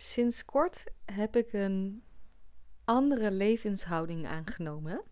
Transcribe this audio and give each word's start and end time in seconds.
Sinds 0.00 0.44
kort 0.44 0.84
heb 1.04 1.36
ik 1.36 1.52
een 1.52 2.02
andere 2.84 3.30
levenshouding 3.30 4.26
aangenomen. 4.26 5.02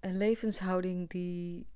Een 0.00 0.16
levenshouding 0.16 1.08
die, 1.08 1.66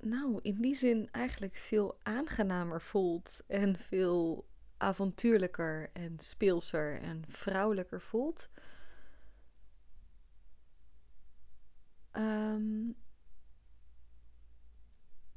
nou, 0.00 0.38
in 0.42 0.60
die 0.60 0.74
zin 0.74 1.08
eigenlijk 1.10 1.54
veel 1.54 1.98
aangenamer 2.02 2.80
voelt 2.80 3.42
en 3.46 3.78
veel 3.78 4.48
avontuurlijker 4.76 5.90
en 5.92 6.18
speelser 6.18 7.00
en 7.00 7.24
vrouwelijker 7.28 8.00
voelt. 8.00 8.48
Ehm, 12.10 12.90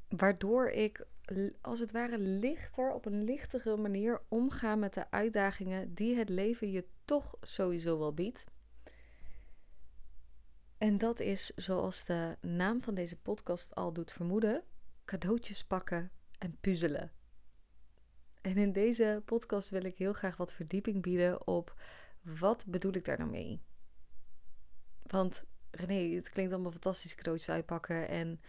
waardoor 0.08 0.68
ik 0.68 1.06
als 1.60 1.80
het 1.80 1.92
ware 1.92 2.18
lichter, 2.18 2.92
op 2.92 3.06
een 3.06 3.24
lichtere 3.24 3.76
manier 3.76 4.20
omga 4.28 4.76
met 4.76 4.94
de 4.94 5.10
uitdagingen 5.10 5.94
die 5.94 6.16
het 6.16 6.28
leven 6.28 6.70
je 6.70 6.84
toch 7.04 7.36
sowieso 7.40 7.98
wel 7.98 8.14
biedt. 8.14 8.44
En 10.78 10.98
dat 10.98 11.20
is, 11.20 11.52
zoals 11.56 12.04
de 12.04 12.36
naam 12.40 12.82
van 12.82 12.94
deze 12.94 13.16
podcast 13.16 13.74
al 13.74 13.92
doet 13.92 14.12
vermoeden, 14.12 14.62
cadeautjes 15.04 15.64
pakken 15.64 16.10
en 16.38 16.56
puzzelen. 16.60 17.12
En 18.40 18.56
in 18.56 18.72
deze 18.72 19.22
podcast 19.24 19.70
wil 19.70 19.84
ik 19.84 19.98
heel 19.98 20.12
graag 20.12 20.36
wat 20.36 20.54
verdieping 20.54 21.02
bieden 21.02 21.46
op 21.46 21.74
wat 22.22 22.64
bedoel 22.66 22.92
ik 22.92 23.04
daar 23.04 23.18
nou 23.18 23.30
mee? 23.30 23.62
Want 25.02 25.44
René, 25.70 26.14
het 26.14 26.30
klinkt 26.30 26.52
allemaal 26.52 26.70
fantastisch 26.70 27.14
cadeautjes 27.14 27.48
uitpakken 27.48 28.08
en 28.08 28.40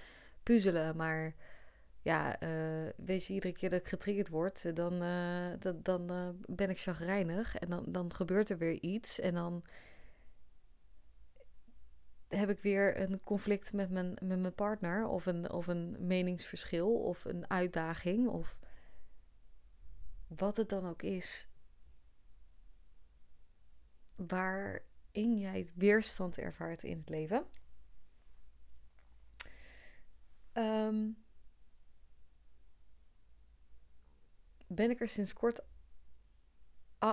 puzzelen, 0.44 0.96
maar 0.96 1.36
ja, 2.10 2.42
uh, 2.44 2.90
weet 2.96 3.26
je, 3.26 3.34
iedere 3.34 3.54
keer 3.54 3.70
dat 3.70 3.80
ik 3.80 3.88
getriggerd 3.88 4.30
word, 4.30 4.76
dan, 4.76 5.04
uh, 5.04 5.54
dan, 5.60 5.84
dan 5.84 6.36
ben 6.46 6.70
ik 6.70 6.80
chagrijnig. 6.80 7.56
En 7.56 7.70
dan, 7.70 7.84
dan 7.88 8.14
gebeurt 8.14 8.50
er 8.50 8.58
weer 8.58 8.82
iets. 8.82 9.20
En 9.20 9.34
dan 9.34 9.66
heb 12.28 12.50
ik 12.50 12.60
weer 12.60 13.00
een 13.00 13.24
conflict 13.24 13.74
met 13.74 13.90
mijn, 13.90 14.18
met 14.24 14.40
mijn 14.40 14.56
partner. 14.56 15.08
Of 15.08 15.26
een, 15.26 15.52
of 15.52 15.68
een 15.68 16.08
meningsverschil. 16.08 16.94
Of 16.94 17.26
een 17.26 17.50
uitdaging. 17.50 18.28
Of 18.28 18.58
wat 20.28 20.58
het 20.58 20.70
dan 20.70 20.88
ook 20.88 21.02
is, 21.02 21.48
waarin 24.16 25.38
jij 25.38 25.68
weerstand 25.76 26.38
ervaart 26.38 26.84
in 26.84 26.98
het 26.98 27.10
leven. 27.10 27.46
Um, 30.54 31.28
ben 34.70 34.90
ik 34.90 35.00
er 35.00 35.08
sinds 35.08 35.34
kort 35.34 35.62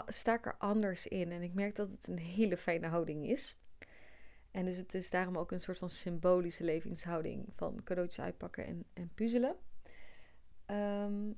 sta 0.07 0.35
ik 0.35 0.47
er 0.47 0.57
anders 0.59 1.07
in. 1.07 1.33
En 1.33 1.43
ik 1.43 1.55
merk 1.55 1.77
dat 1.77 1.91
het 1.91 2.07
een 2.07 2.19
hele 2.19 2.57
fijne 2.57 2.87
houding 2.87 3.29
is. 3.29 3.57
En 4.51 4.65
dus 4.65 4.77
het 4.77 4.95
is 4.95 5.11
daarom 5.11 5.39
ook 5.39 5.53
een 5.53 5.61
soort 5.61 5.79
van 5.79 5.91
symbolische 5.91 6.65
levenshouding 6.65 7.49
van 7.55 7.81
cadeautjes 7.85 8.25
uitpakken 8.25 8.67
en, 8.67 8.85
en 8.93 9.11
puzzelen. 9.15 9.57
Ehm, 10.67 11.33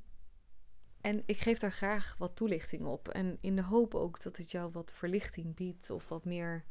en 1.01 1.23
ik 1.27 1.39
geef 1.39 1.59
daar 1.59 1.73
graag 1.73 2.17
wat 2.19 2.37
toelichting 2.37 2.85
op. 2.85 3.09
En 3.09 3.39
in 3.41 3.57
de 3.57 3.63
hoop 3.63 3.95
ook 3.95 4.23
dat 4.23 4.37
het 4.37 4.51
jou 4.51 4.71
wat 4.73 4.93
verlichting 4.93 5.55
biedt. 5.55 5.91
Of 5.91 6.09
wat 6.09 6.25
meer. 6.25 6.65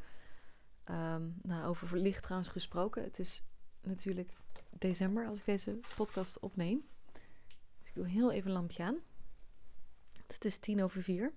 Um, 0.89 1.39
nou, 1.41 1.67
over 1.67 1.87
verlicht 1.87 2.23
trouwens 2.23 2.49
gesproken. 2.49 3.03
Het 3.03 3.19
is 3.19 3.43
natuurlijk 3.81 4.31
december 4.69 5.27
als 5.27 5.39
ik 5.39 5.45
deze 5.45 5.79
podcast 5.95 6.39
opneem. 6.39 6.87
Dus 7.79 7.89
ik 7.89 7.95
doe 7.95 8.07
heel 8.07 8.31
even 8.31 8.47
een 8.47 8.55
lampje 8.55 8.83
aan. 8.83 8.97
Het 10.27 10.45
is 10.45 10.57
tien 10.57 10.83
over 10.83 11.03
vier. 11.03 11.33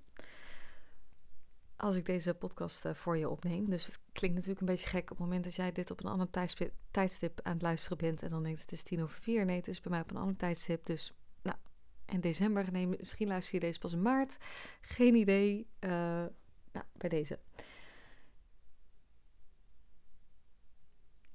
Als 1.77 1.97
ik 1.97 2.07
deze 2.07 2.35
podcast 2.35 2.85
uh, 2.85 2.95
voor 2.95 3.17
je 3.17 3.29
opneem. 3.29 3.71
Dus 3.71 3.87
het 3.87 3.99
klinkt 4.13 4.37
natuurlijk 4.37 4.61
een 4.61 4.75
beetje 4.75 4.87
gek 4.87 5.03
op 5.03 5.09
het 5.09 5.19
moment 5.19 5.45
dat 5.45 5.55
jij 5.55 5.73
dit 5.73 5.91
op 5.91 6.05
een 6.05 6.11
ander 6.11 6.31
tijdstip 6.91 7.41
aan 7.43 7.53
het 7.53 7.63
luisteren 7.63 7.99
bent. 7.99 8.23
En 8.23 8.29
dan 8.29 8.43
denkt 8.43 8.61
het 8.61 8.73
is 8.73 8.83
tien 8.83 9.03
over 9.03 9.21
vier. 9.21 9.45
Nee, 9.45 9.57
het 9.57 9.69
is 9.69 9.81
bij 9.81 9.91
mij 9.91 10.01
op 10.01 10.11
een 10.11 10.17
ander 10.17 10.37
tijdstip. 10.37 10.87
Dus 10.87 11.13
nou, 11.43 11.57
in 12.07 12.21
december. 12.21 12.73
Nee, 12.73 12.87
misschien 12.87 13.29
luister 13.29 13.55
je 13.55 13.61
deze 13.61 13.79
pas 13.79 13.93
in 13.93 14.03
maart. 14.03 14.37
Geen 14.81 15.15
idee. 15.15 15.67
Uh, 15.81 15.91
nou, 16.73 16.87
bij 16.93 17.09
deze. 17.09 17.39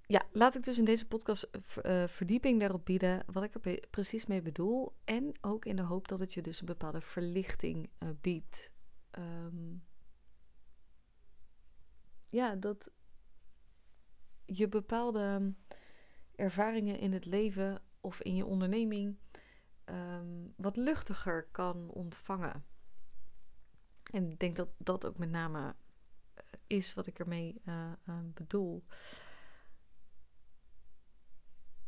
Ja, 0.07 0.21
laat 0.31 0.55
ik 0.55 0.63
dus 0.63 0.77
in 0.77 0.85
deze 0.85 1.07
podcast 1.07 1.49
uh, 1.83 2.07
verdieping 2.07 2.59
daarop 2.59 2.85
bieden 2.85 3.23
wat 3.31 3.43
ik 3.43 3.66
er 3.66 3.88
precies 3.89 4.25
mee 4.25 4.41
bedoel. 4.41 4.95
En 5.03 5.38
ook 5.41 5.66
in 5.66 5.75
de 5.75 5.81
hoop 5.81 6.07
dat 6.07 6.19
het 6.19 6.33
je 6.33 6.41
dus 6.41 6.59
een 6.59 6.66
bepaalde 6.66 7.01
verlichting 7.01 7.89
uh, 7.99 8.09
biedt. 8.21 8.71
Um, 9.19 9.83
ja, 12.29 12.55
dat 12.55 12.91
je 14.45 14.69
bepaalde 14.69 15.53
ervaringen 16.35 16.99
in 16.99 17.13
het 17.13 17.25
leven 17.25 17.81
of 18.01 18.22
in 18.22 18.35
je 18.35 18.45
onderneming 18.45 19.17
um, 19.85 20.53
wat 20.57 20.77
luchtiger 20.77 21.47
kan 21.51 21.89
ontvangen. 21.89 22.66
En 24.11 24.31
ik 24.31 24.39
denk 24.39 24.55
dat 24.55 24.69
dat 24.77 25.05
ook 25.05 25.17
met 25.17 25.29
name 25.29 25.75
is 26.67 26.93
wat 26.93 27.07
ik 27.07 27.19
ermee 27.19 27.61
uh, 27.66 27.91
bedoel. 28.33 28.85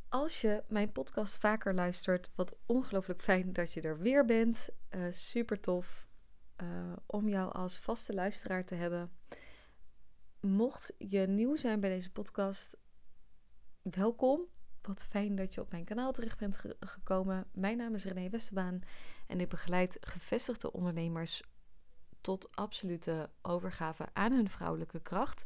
Als 0.10 0.42
je 0.42 0.64
mijn 0.68 0.92
podcast 0.92 1.38
vaker 1.38 1.74
luistert, 1.74 2.30
wat 2.36 2.56
ongelooflijk 2.66 3.22
fijn 3.22 3.54
dat 3.54 3.74
je 3.74 3.82
er 3.82 4.00
weer 4.00 4.26
bent. 4.26 4.70
Uh, 4.90 5.12
super 5.12 5.60
tof 5.60 6.08
uh, 6.62 6.94
om 7.06 7.30
jou 7.30 7.54
als 7.54 7.78
vaste 7.78 8.14
luisteraar 8.14 8.66
te 8.66 8.76
hebben. 8.76 9.12
Mocht 10.40 10.94
je 10.98 11.20
nieuw 11.20 11.56
zijn 11.56 11.80
bij 11.80 11.90
deze 11.90 12.12
podcast, 12.12 12.78
welkom. 13.82 14.42
Wat 14.82 15.04
fijn 15.04 15.36
dat 15.36 15.54
je 15.54 15.62
op 15.62 15.72
mijn 15.72 15.86
kanaal 15.86 16.12
terecht 16.12 16.40
bent 16.40 16.58
ge 16.58 16.76
gekomen. 16.80 17.48
Mijn 17.54 17.78
naam 17.78 17.94
is 17.94 18.06
René 18.06 18.30
Westerbaan 18.30 18.82
en 19.28 19.40
ik 19.40 19.50
begeleid 19.50 19.98
gevestigde 20.02 20.72
ondernemers 20.72 21.44
tot 22.22 22.56
absolute 22.56 23.30
overgave 23.42 24.08
aan 24.14 24.32
hun 24.32 24.50
vrouwelijke 24.50 25.00
kracht, 25.00 25.46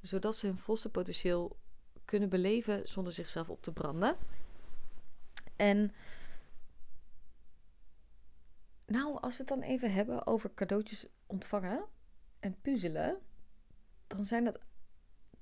zodat 0.00 0.36
ze 0.36 0.46
hun 0.46 0.58
volste 0.58 0.90
potentieel 0.90 1.56
kunnen 2.08 2.28
beleven 2.28 2.88
zonder 2.88 3.12
zichzelf 3.12 3.50
op 3.50 3.62
te 3.62 3.72
branden. 3.72 4.16
En 5.56 5.92
nou, 8.86 9.20
als 9.20 9.32
we 9.32 9.38
het 9.38 9.48
dan 9.48 9.62
even 9.62 9.92
hebben 9.92 10.26
over 10.26 10.54
cadeautjes 10.54 11.06
ontvangen 11.26 11.84
en 12.40 12.60
puzzelen, 12.60 13.18
dan 14.06 14.24
zijn 14.24 14.44
dat 14.44 14.58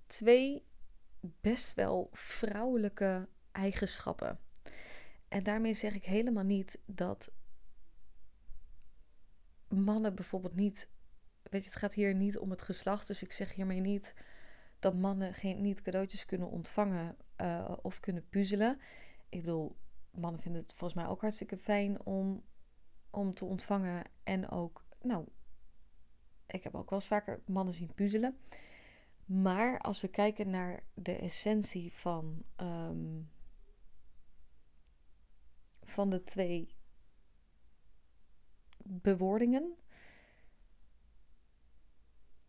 twee 0.07 0.67
best 1.21 1.75
wel 1.75 2.09
vrouwelijke 2.13 3.29
eigenschappen. 3.53 4.39
En 5.29 5.43
daarmee 5.43 5.75
zeg 5.75 5.95
ik 5.95 6.05
helemaal 6.05 6.45
niet 6.45 6.79
dat 6.87 7.33
mannen 9.69 10.15
bijvoorbeeld 10.15 10.55
niet. 10.55 10.89
Weet 11.43 11.65
je, 11.65 11.71
het 11.71 11.79
gaat 11.79 11.95
hier 11.95 12.15
niet 12.15 12.39
om 12.39 12.51
het 12.51 12.63
geslacht. 12.63 13.07
Dus 13.07 13.23
ik 13.23 13.33
zeg 13.33 13.53
hiermee 13.53 13.81
niet 13.81 14.15
dat 14.79 14.95
mannen 14.95 15.35
geen, 15.35 15.61
niet 15.61 15.83
cadeautjes 15.83 16.25
kunnen 16.25 16.51
ontvangen 16.51 17.17
uh, 17.41 17.77
of 17.83 18.01
kunnen 18.01 18.29
puzzelen. 18.29 18.81
Ik 19.29 19.41
bedoel, 19.41 19.77
mannen 20.11 20.41
vinden 20.41 20.63
het 20.63 20.75
volgens 20.75 21.01
mij 21.01 21.11
ook 21.11 21.21
hartstikke 21.21 21.57
fijn 21.57 22.05
om, 22.05 22.45
om 23.11 23.35
te 23.35 23.45
ontvangen. 23.45 24.05
En 24.23 24.49
ook, 24.51 24.85
nou, 25.03 25.27
ik 26.47 26.65
heb 26.65 26.75
ook 26.75 26.91
wel 26.91 26.99
eens 26.99 27.09
vaker 27.09 27.43
mannen 27.47 27.75
zien 27.75 27.95
puzzelen. 27.95 28.39
Maar 29.25 29.79
als 29.79 30.01
we 30.01 30.09
kijken 30.09 30.51
naar 30.51 30.83
de 30.95 31.17
essentie 31.17 31.93
van, 31.93 32.45
um, 32.57 33.31
van 35.83 36.11
de 36.11 36.23
twee 36.23 36.75
bewoordingen, 38.83 39.77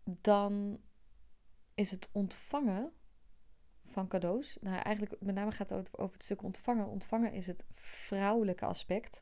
dan 0.04 0.82
is 1.78 1.92
het 1.92 2.10
ontvangen 2.12 2.92
van 3.86 4.08
cadeaus. 4.08 4.58
Nou, 4.62 4.76
eigenlijk 4.76 5.22
met 5.22 5.36
name 5.36 5.52
gaat 5.52 5.70
het 5.70 5.98
over 5.98 6.14
het 6.14 6.24
stuk 6.24 6.44
ontvangen. 6.44 6.88
Ontvangen 6.88 7.32
is 7.32 7.48
het 7.48 7.66
vrouwelijke 7.72 8.66
aspect. 8.66 9.22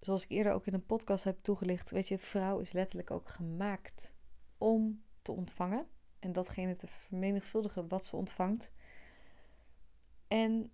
Zoals 0.00 0.24
ik 0.24 0.30
eerder 0.30 0.52
ook 0.52 0.66
in 0.66 0.74
een 0.74 0.86
podcast 0.86 1.24
heb 1.24 1.42
toegelicht, 1.42 1.90
weet 1.90 2.08
je, 2.08 2.18
vrouw 2.18 2.58
is 2.58 2.72
letterlijk 2.72 3.10
ook 3.10 3.28
gemaakt 3.28 4.14
om 4.56 5.04
te 5.22 5.32
ontvangen 5.32 5.88
en 6.18 6.32
datgene 6.32 6.74
te 6.74 6.86
vermenigvuldigen 6.86 7.88
wat 7.88 8.04
ze 8.04 8.16
ontvangt. 8.16 8.72
En 10.28 10.72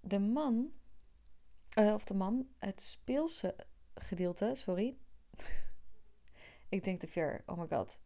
de 0.00 0.18
man, 0.18 0.72
uh, 1.78 1.94
of 1.94 2.04
de 2.04 2.14
man, 2.14 2.48
het 2.58 2.82
speelse 2.82 3.56
gedeelte, 3.94 4.54
sorry. 4.54 4.96
ik 6.68 6.84
denk 6.84 7.00
te 7.00 7.08
ver, 7.08 7.42
oh 7.46 7.58
my 7.58 7.66
god. 7.66 8.00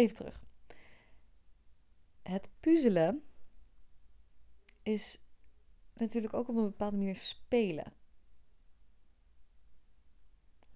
Even 0.00 0.16
terug. 0.16 0.40
Het 2.22 2.50
puzzelen 2.60 3.24
is 4.82 5.18
natuurlijk 5.94 6.34
ook 6.34 6.48
op 6.48 6.56
een 6.56 6.62
bepaalde 6.62 6.96
manier 6.96 7.16
spelen. 7.16 7.92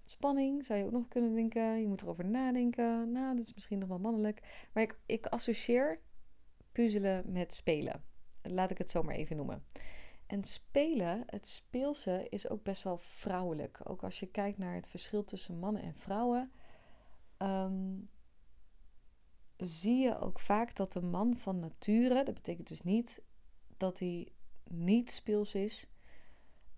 Spanning 0.05 0.65
zou 0.65 0.79
je 0.79 0.85
ook 0.85 0.91
nog 0.91 1.07
kunnen 1.07 1.33
denken. 1.33 1.81
Je 1.81 1.87
moet 1.87 2.01
erover 2.01 2.25
nadenken. 2.25 3.11
Nou, 3.11 3.35
dat 3.35 3.45
is 3.45 3.53
misschien 3.53 3.79
nog 3.79 3.89
wel 3.89 3.99
mannelijk. 3.99 4.67
Maar 4.73 4.83
ik, 4.83 4.99
ik 5.05 5.25
associeer 5.25 6.01
puzzelen 6.71 7.31
met 7.31 7.53
spelen. 7.53 8.03
Laat 8.41 8.71
ik 8.71 8.77
het 8.77 8.89
zo 8.89 9.03
maar 9.03 9.15
even 9.15 9.35
noemen. 9.35 9.65
En 10.25 10.43
spelen, 10.43 11.23
het 11.25 11.47
speelse, 11.47 12.27
is 12.29 12.49
ook 12.49 12.63
best 12.63 12.83
wel 12.83 12.97
vrouwelijk. 12.97 13.79
Ook 13.83 14.03
als 14.03 14.19
je 14.19 14.27
kijkt 14.31 14.57
naar 14.57 14.75
het 14.75 14.87
verschil 14.87 15.23
tussen 15.23 15.59
mannen 15.59 15.81
en 15.81 15.95
vrouwen. 15.95 16.51
Ehm, 17.37 17.93
zie 19.57 20.01
je 20.01 20.19
ook 20.19 20.39
vaak 20.39 20.75
dat 20.75 20.93
de 20.93 21.01
man 21.01 21.37
van 21.37 21.59
nature, 21.59 22.23
dat 22.23 22.33
betekent 22.33 22.67
dus 22.67 22.81
niet 22.81 23.23
dat 23.77 23.99
hij 23.99 24.31
niet 24.63 25.11
speels 25.11 25.55
is, 25.55 25.87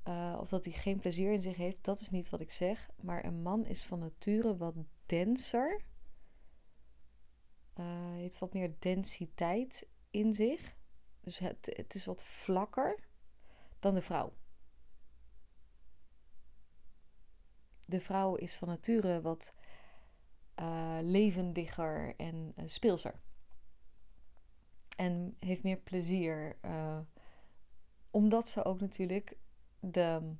uh, 0.08 0.38
of 0.40 0.50
dat 0.50 0.66
hij 0.66 0.74
geen 0.74 1.00
plezier 1.00 1.32
in 1.32 1.42
zich 1.42 1.58
heeft, 1.58 1.84
dat 1.84 2.00
is 2.00 2.10
niet 2.10 2.30
wat 2.30 2.42
ik 2.42 2.52
zeg. 2.52 2.90
Maar 3.02 3.26
een 3.26 3.42
man 3.42 3.66
is 3.66 3.84
van 3.84 4.00
nature 4.00 4.58
wat 4.58 4.76
denser. 5.06 5.82
Uh, 7.80 7.86
heeft 8.12 8.40
wat 8.40 8.54
meer 8.54 8.76
densiteit 8.80 9.88
in 10.10 10.34
zich. 10.34 10.76
Dus 11.22 11.38
het, 11.40 11.74
het 11.76 11.94
is 11.94 12.06
wat 12.06 12.24
vlakker 12.24 13.00
dan 13.80 13.94
de 13.94 14.02
vrouw. 14.02 14.34
De 17.86 18.00
vrouw 18.00 18.36
is 18.36 18.56
van 18.56 18.68
nature 18.68 19.22
wat 19.22 19.54
uh, 20.60 20.98
levendiger 21.02 22.14
en 22.18 22.54
uh, 22.56 22.64
speelser. 22.68 23.20
En 24.96 25.36
heeft 25.40 25.64
meer 25.64 25.78
plezier. 25.78 26.58
Uh, 26.66 27.00
omdat 28.12 28.50
ze 28.50 28.66
ook 28.66 28.80
natuurlijk 28.80 29.38
de, 29.80 30.36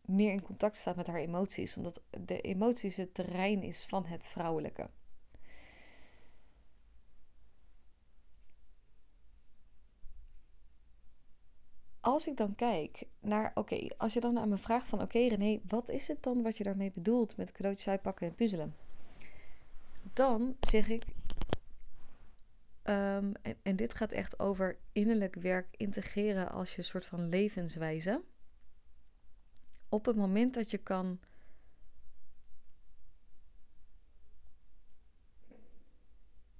meer 0.00 0.32
in 0.32 0.42
contact 0.42 0.76
staat 0.76 0.96
met 0.96 1.06
haar 1.06 1.20
emoties. 1.20 1.76
Omdat 1.76 2.02
de 2.10 2.40
emoties 2.40 2.96
het 2.96 3.14
terrein 3.14 3.62
is 3.62 3.84
van 3.84 4.06
het 4.06 4.24
vrouwelijke. 4.24 4.90
Als 12.10 12.26
ik 12.26 12.36
dan 12.36 12.54
kijk 12.54 13.02
naar, 13.20 13.50
oké, 13.54 13.86
als 13.96 14.12
je 14.12 14.20
dan 14.20 14.38
aan 14.38 14.48
me 14.48 14.56
vraagt 14.56 14.88
van, 14.88 15.02
oké 15.02 15.18
René, 15.18 15.60
wat 15.68 15.88
is 15.88 16.08
het 16.08 16.22
dan 16.22 16.42
wat 16.42 16.56
je 16.56 16.64
daarmee 16.64 16.92
bedoelt 16.94 17.36
met 17.36 17.52
cadeautjes 17.52 17.88
uitpakken 17.88 18.26
en 18.26 18.34
puzzelen? 18.34 18.74
Dan 20.12 20.56
zeg 20.60 20.88
ik, 20.88 21.04
Ehm, 22.90 23.32
en, 23.42 23.56
en, 23.62 23.76
dit 23.76 23.94
gaat 23.94 24.12
echt 24.12 24.38
over 24.38 24.78
innerlijk 24.92 25.34
werk 25.34 25.66
integreren 25.76 26.50
als 26.50 26.76
je 26.76 26.82
soort 26.82 27.04
van 27.04 27.28
levenswijze. 27.28 28.22
Op 29.88 30.04
het 30.04 30.16
moment 30.16 30.54
dat 30.54 30.70
je 30.70 30.78
kan. 30.78 31.20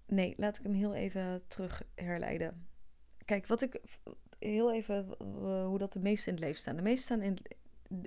Nee, 0.07 0.35
laat 0.37 0.59
ik 0.59 0.63
hem 0.63 0.75
heel 0.75 0.95
even 0.95 1.43
terug 1.47 1.83
herleiden. 1.95 2.70
Kijk, 3.31 3.47
wat 3.47 3.63
ik 3.63 3.81
heel 4.39 4.73
even 4.73 5.15
hoe 5.65 5.79
dat 5.79 5.93
de 5.93 5.99
meesten 5.99 6.29
in 6.29 6.35
het 6.35 6.45
leven 6.45 6.61
staan. 6.61 6.77
De 6.77 6.83
meesten 6.83 7.05
staan 7.05 7.23
in, 7.23 7.39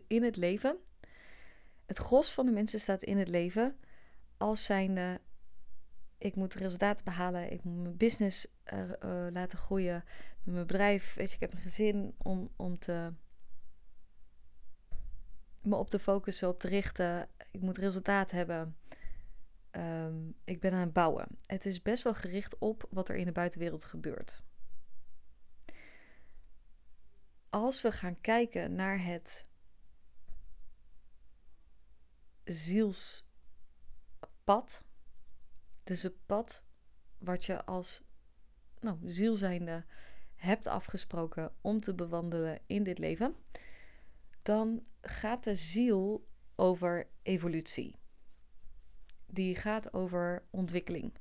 in 0.08 0.24
het 0.24 0.36
leven. 0.36 0.78
Het 1.86 1.98
gros 1.98 2.34
van 2.34 2.46
de 2.46 2.52
mensen 2.52 2.80
staat 2.80 3.04
in 3.04 3.18
het 3.18 3.28
leven 3.28 3.78
als 4.38 4.66
zijnde 4.66 5.22
ik 6.18 6.36
moet 6.36 6.54
resultaten 6.54 7.06
behalen. 7.06 7.52
Ik 7.52 7.64
moet 7.64 7.82
mijn 7.84 7.98
business 7.98 8.48
uh, 8.74 8.80
uh, 8.80 9.28
laten 9.32 9.58
groeien. 9.58 10.04
Mijn 10.44 10.58
bedrijf, 10.58 11.14
weet 11.14 11.30
je, 11.30 11.36
ik 11.36 11.42
heb 11.42 11.54
een 11.54 11.58
gezin 11.58 12.16
om, 12.18 12.50
om 12.56 12.80
te, 12.80 13.14
me 15.62 15.76
op 15.76 15.90
te 15.90 16.00
focussen, 16.00 16.48
op 16.48 16.60
te 16.60 16.68
richten. 16.68 17.30
Ik 17.52 17.62
moet 17.62 17.78
resultaat 17.78 18.32
hebben. 18.32 18.78
Um, 19.72 20.36
ik 20.44 20.60
ben 20.60 20.74
aan 20.74 20.80
het 20.80 20.94
bouwen. 20.94 21.28
Het 21.46 21.66
is 21.66 21.82
best 21.82 22.04
wel 22.04 22.14
gericht 22.14 22.58
op 22.58 22.88
wat 22.90 23.10
er 23.10 23.16
in 23.16 23.26
de 23.26 23.32
buitenwereld 23.32 23.86
gebeurt. 23.86 24.42
Als 27.54 27.82
we 27.82 27.92
gaan 27.92 28.22
kijken 28.22 28.76
naar 28.76 29.04
het 29.04 29.46
zielspad, 32.44 33.34
dus 35.84 36.04
het 36.04 36.26
pad 36.26 36.64
wat 37.18 37.46
je 37.46 37.66
als 37.66 38.02
nou, 38.80 38.98
ziel 39.04 39.36
zijnde 39.36 39.86
hebt 40.36 40.68
afgesproken 40.68 41.56
om 41.62 41.80
te 41.80 41.94
bewandelen 41.94 42.60
in 42.66 42.84
dit 42.84 42.98
leven, 42.98 43.36
dan 44.42 44.86
gaat 45.02 45.44
de 45.44 45.56
ziel 45.56 46.28
over 46.56 47.08
evolutie. 47.22 48.00
Die 49.26 49.56
gaat 49.56 49.94
over 49.94 50.48
ontwikkeling. 50.50 51.14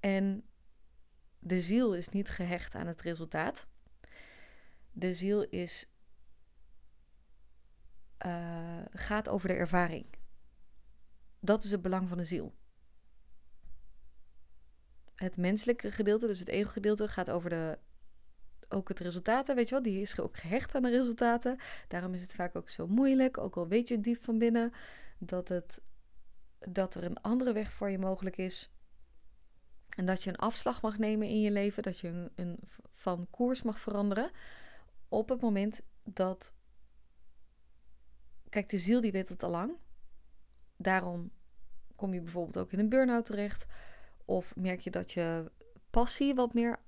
En 0.00 0.48
de 1.38 1.60
ziel 1.60 1.94
is 1.94 2.08
niet 2.08 2.28
gehecht 2.28 2.74
aan 2.74 2.86
het 2.86 3.00
resultaat. 3.00 3.66
De 4.96 5.14
ziel 5.14 5.42
is, 5.42 5.86
uh, 8.26 8.82
gaat 8.90 9.28
over 9.28 9.48
de 9.48 9.54
ervaring. 9.54 10.06
Dat 11.40 11.64
is 11.64 11.70
het 11.70 11.82
belang 11.82 12.08
van 12.08 12.16
de 12.16 12.24
ziel 12.24 12.54
het 15.16 15.36
menselijke 15.36 15.92
gedeelte, 15.92 16.26
dus 16.26 16.38
het 16.38 16.48
ego-gedeelte, 16.48 17.08
gaat 17.08 17.30
over 17.30 17.50
de, 17.50 17.78
ook 18.68 18.88
het 18.88 18.98
resultaten, 18.98 19.54
weet 19.54 19.68
je 19.68 19.74
wel. 19.74 19.84
Die 19.84 20.00
is 20.00 20.20
ook 20.20 20.36
gehecht 20.36 20.74
aan 20.74 20.82
de 20.82 20.90
resultaten. 20.90 21.58
Daarom 21.88 22.14
is 22.14 22.20
het 22.20 22.34
vaak 22.34 22.56
ook 22.56 22.68
zo 22.68 22.86
moeilijk, 22.86 23.38
ook 23.38 23.56
al 23.56 23.68
weet 23.68 23.88
je 23.88 24.00
diep 24.00 24.24
van 24.24 24.38
binnen 24.38 24.72
dat, 25.18 25.48
het, 25.48 25.80
dat 26.58 26.94
er 26.94 27.04
een 27.04 27.20
andere 27.20 27.52
weg 27.52 27.72
voor 27.72 27.90
je 27.90 27.98
mogelijk 27.98 28.36
is. 28.36 28.70
En 29.88 30.06
dat 30.06 30.22
je 30.22 30.30
een 30.30 30.36
afslag 30.36 30.82
mag 30.82 30.98
nemen 30.98 31.28
in 31.28 31.40
je 31.40 31.50
leven, 31.50 31.82
dat 31.82 31.98
je 31.98 32.08
een, 32.08 32.30
een 32.34 32.58
van 32.94 33.26
koers 33.30 33.62
mag 33.62 33.80
veranderen. 33.80 34.30
Op 35.08 35.28
het 35.28 35.40
moment 35.40 35.82
dat. 36.04 36.54
Kijk, 38.48 38.68
de 38.68 38.78
ziel 38.78 39.00
die 39.00 39.12
weet 39.12 39.28
het 39.28 39.42
al 39.42 39.50
lang. 39.50 39.76
Daarom 40.76 41.30
kom 41.96 42.14
je 42.14 42.20
bijvoorbeeld 42.20 42.58
ook 42.58 42.72
in 42.72 42.78
een 42.78 42.88
burn-out 42.88 43.24
terecht. 43.24 43.66
Of 44.24 44.56
merk 44.56 44.80
je 44.80 44.90
dat 44.90 45.12
je 45.12 45.50
passie 45.90 46.34
wat 46.34 46.54
meer 46.54 46.78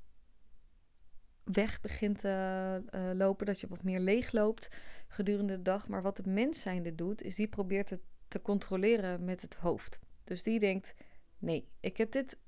weg 1.44 1.80
begint 1.80 2.18
te 2.18 2.82
uh, 2.94 3.10
lopen, 3.14 3.46
dat 3.46 3.60
je 3.60 3.66
wat 3.66 3.82
meer 3.82 4.00
leeg 4.00 4.32
loopt 4.32 4.68
gedurende 5.08 5.56
de 5.56 5.62
dag. 5.62 5.88
Maar 5.88 6.02
wat 6.02 6.16
de 6.16 6.30
mens 6.30 6.60
zijnde 6.60 6.94
doet, 6.94 7.22
is 7.22 7.34
die 7.34 7.48
probeert 7.48 7.90
het 7.90 8.00
te 8.28 8.42
controleren 8.42 9.24
met 9.24 9.42
het 9.42 9.54
hoofd. 9.54 10.00
Dus 10.24 10.42
die 10.42 10.58
denkt: 10.58 10.94
nee, 11.38 11.68
ik 11.80 11.96
heb 11.96 12.12
dit, 12.12 12.38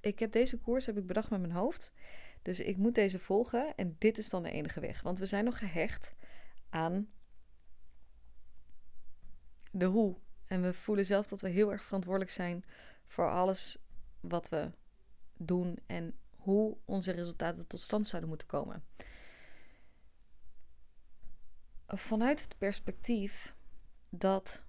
ik 0.00 0.18
heb 0.18 0.32
deze 0.32 0.58
koers 0.58 0.86
heb 0.86 0.98
ik 0.98 1.06
bedacht 1.06 1.30
met 1.30 1.40
mijn 1.40 1.52
hoofd. 1.52 1.92
Dus 2.42 2.60
ik 2.60 2.76
moet 2.76 2.94
deze 2.94 3.18
volgen 3.18 3.74
en 3.76 3.96
dit 3.98 4.18
is 4.18 4.30
dan 4.30 4.42
de 4.42 4.50
enige 4.50 4.80
weg. 4.80 5.02
Want 5.02 5.18
we 5.18 5.26
zijn 5.26 5.44
nog 5.44 5.58
gehecht 5.58 6.14
aan 6.68 7.10
de 9.70 9.84
hoe. 9.84 10.16
En 10.44 10.62
we 10.62 10.72
voelen 10.72 11.04
zelf 11.04 11.26
dat 11.26 11.40
we 11.40 11.48
heel 11.48 11.72
erg 11.72 11.84
verantwoordelijk 11.84 12.30
zijn 12.30 12.64
voor 13.06 13.30
alles 13.30 13.78
wat 14.20 14.48
we 14.48 14.70
doen 15.36 15.78
en 15.86 16.18
hoe 16.30 16.76
onze 16.84 17.12
resultaten 17.12 17.66
tot 17.66 17.80
stand 17.80 18.08
zouden 18.08 18.28
moeten 18.28 18.48
komen. 18.48 18.84
Vanuit 21.86 22.42
het 22.42 22.58
perspectief 22.58 23.54
dat 24.08 24.64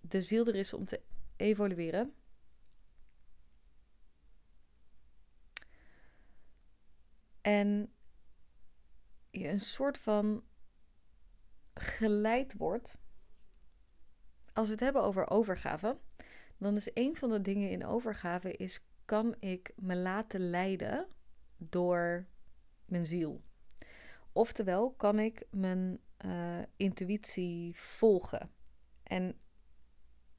de 0.00 0.20
ziel 0.20 0.46
er 0.46 0.54
is 0.54 0.72
om 0.72 0.84
te 0.84 1.00
evolueren. 1.36 2.14
En 7.42 7.92
je 9.30 9.48
een 9.48 9.60
soort 9.60 9.98
van 9.98 10.44
geleid 11.74 12.56
wordt 12.56 12.96
als 14.52 14.66
we 14.66 14.72
het 14.72 14.82
hebben 14.82 15.02
over 15.02 15.30
overgave, 15.30 15.98
dan 16.58 16.76
is 16.76 16.90
een 16.94 17.16
van 17.16 17.30
de 17.30 17.40
dingen 17.40 17.70
in 17.70 17.86
overgave 17.86 18.52
is 18.52 18.84
kan 19.04 19.34
ik 19.38 19.72
me 19.76 19.96
laten 19.96 20.50
leiden 20.50 21.06
door 21.56 22.26
mijn 22.84 23.06
ziel. 23.06 23.42
Oftewel, 24.32 24.90
kan 24.90 25.18
ik 25.18 25.46
mijn 25.50 26.00
uh, 26.24 26.58
intuïtie 26.76 27.76
volgen. 27.76 28.50
En 29.02 29.38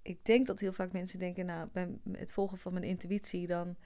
ik 0.01 0.25
denk 0.25 0.47
dat 0.47 0.59
heel 0.59 0.73
vaak 0.73 0.91
mensen 0.91 1.19
denken, 1.19 1.45
nou, 1.45 1.69
bij 1.71 1.97
het 2.11 2.33
volgen 2.33 2.57
van 2.57 2.73
mijn 2.73 2.85
intuïtie, 2.85 3.47
dan 3.47 3.77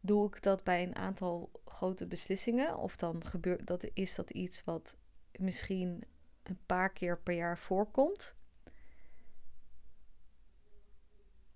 doe 0.00 0.26
ik 0.26 0.42
dat 0.42 0.64
bij 0.64 0.82
een 0.82 0.96
aantal 0.96 1.50
grote 1.64 2.06
beslissingen. 2.06 2.76
Of 2.76 2.96
dan 2.96 3.26
gebeurt 3.26 3.66
dat, 3.66 3.84
is 3.92 4.14
dat 4.14 4.30
iets 4.30 4.64
wat 4.64 4.96
misschien 5.32 6.04
een 6.42 6.58
paar 6.66 6.92
keer 6.92 7.18
per 7.18 7.34
jaar 7.34 7.58
voorkomt. 7.58 8.36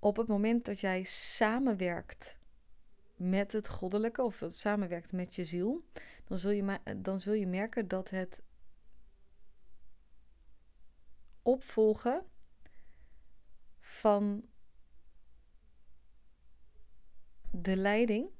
op 0.02 0.16
het 0.16 0.26
moment 0.26 0.64
dat 0.64 0.80
jij 0.80 1.02
samenwerkt 1.02 2.36
met 3.16 3.52
het 3.52 3.68
goddelijke 3.68 4.22
of 4.22 4.40
het 4.40 4.56
samenwerkt 4.56 5.12
met 5.12 5.34
je 5.34 5.44
ziel, 5.44 5.84
dan 6.24 6.38
zul 6.38 6.50
je, 6.50 6.78
dan 6.96 7.20
zul 7.20 7.32
je 7.32 7.46
merken 7.46 7.88
dat 7.88 8.10
het 8.10 8.42
opvolgen 11.42 12.24
van 13.80 14.44
de 17.62 17.76
leiding 17.76 18.30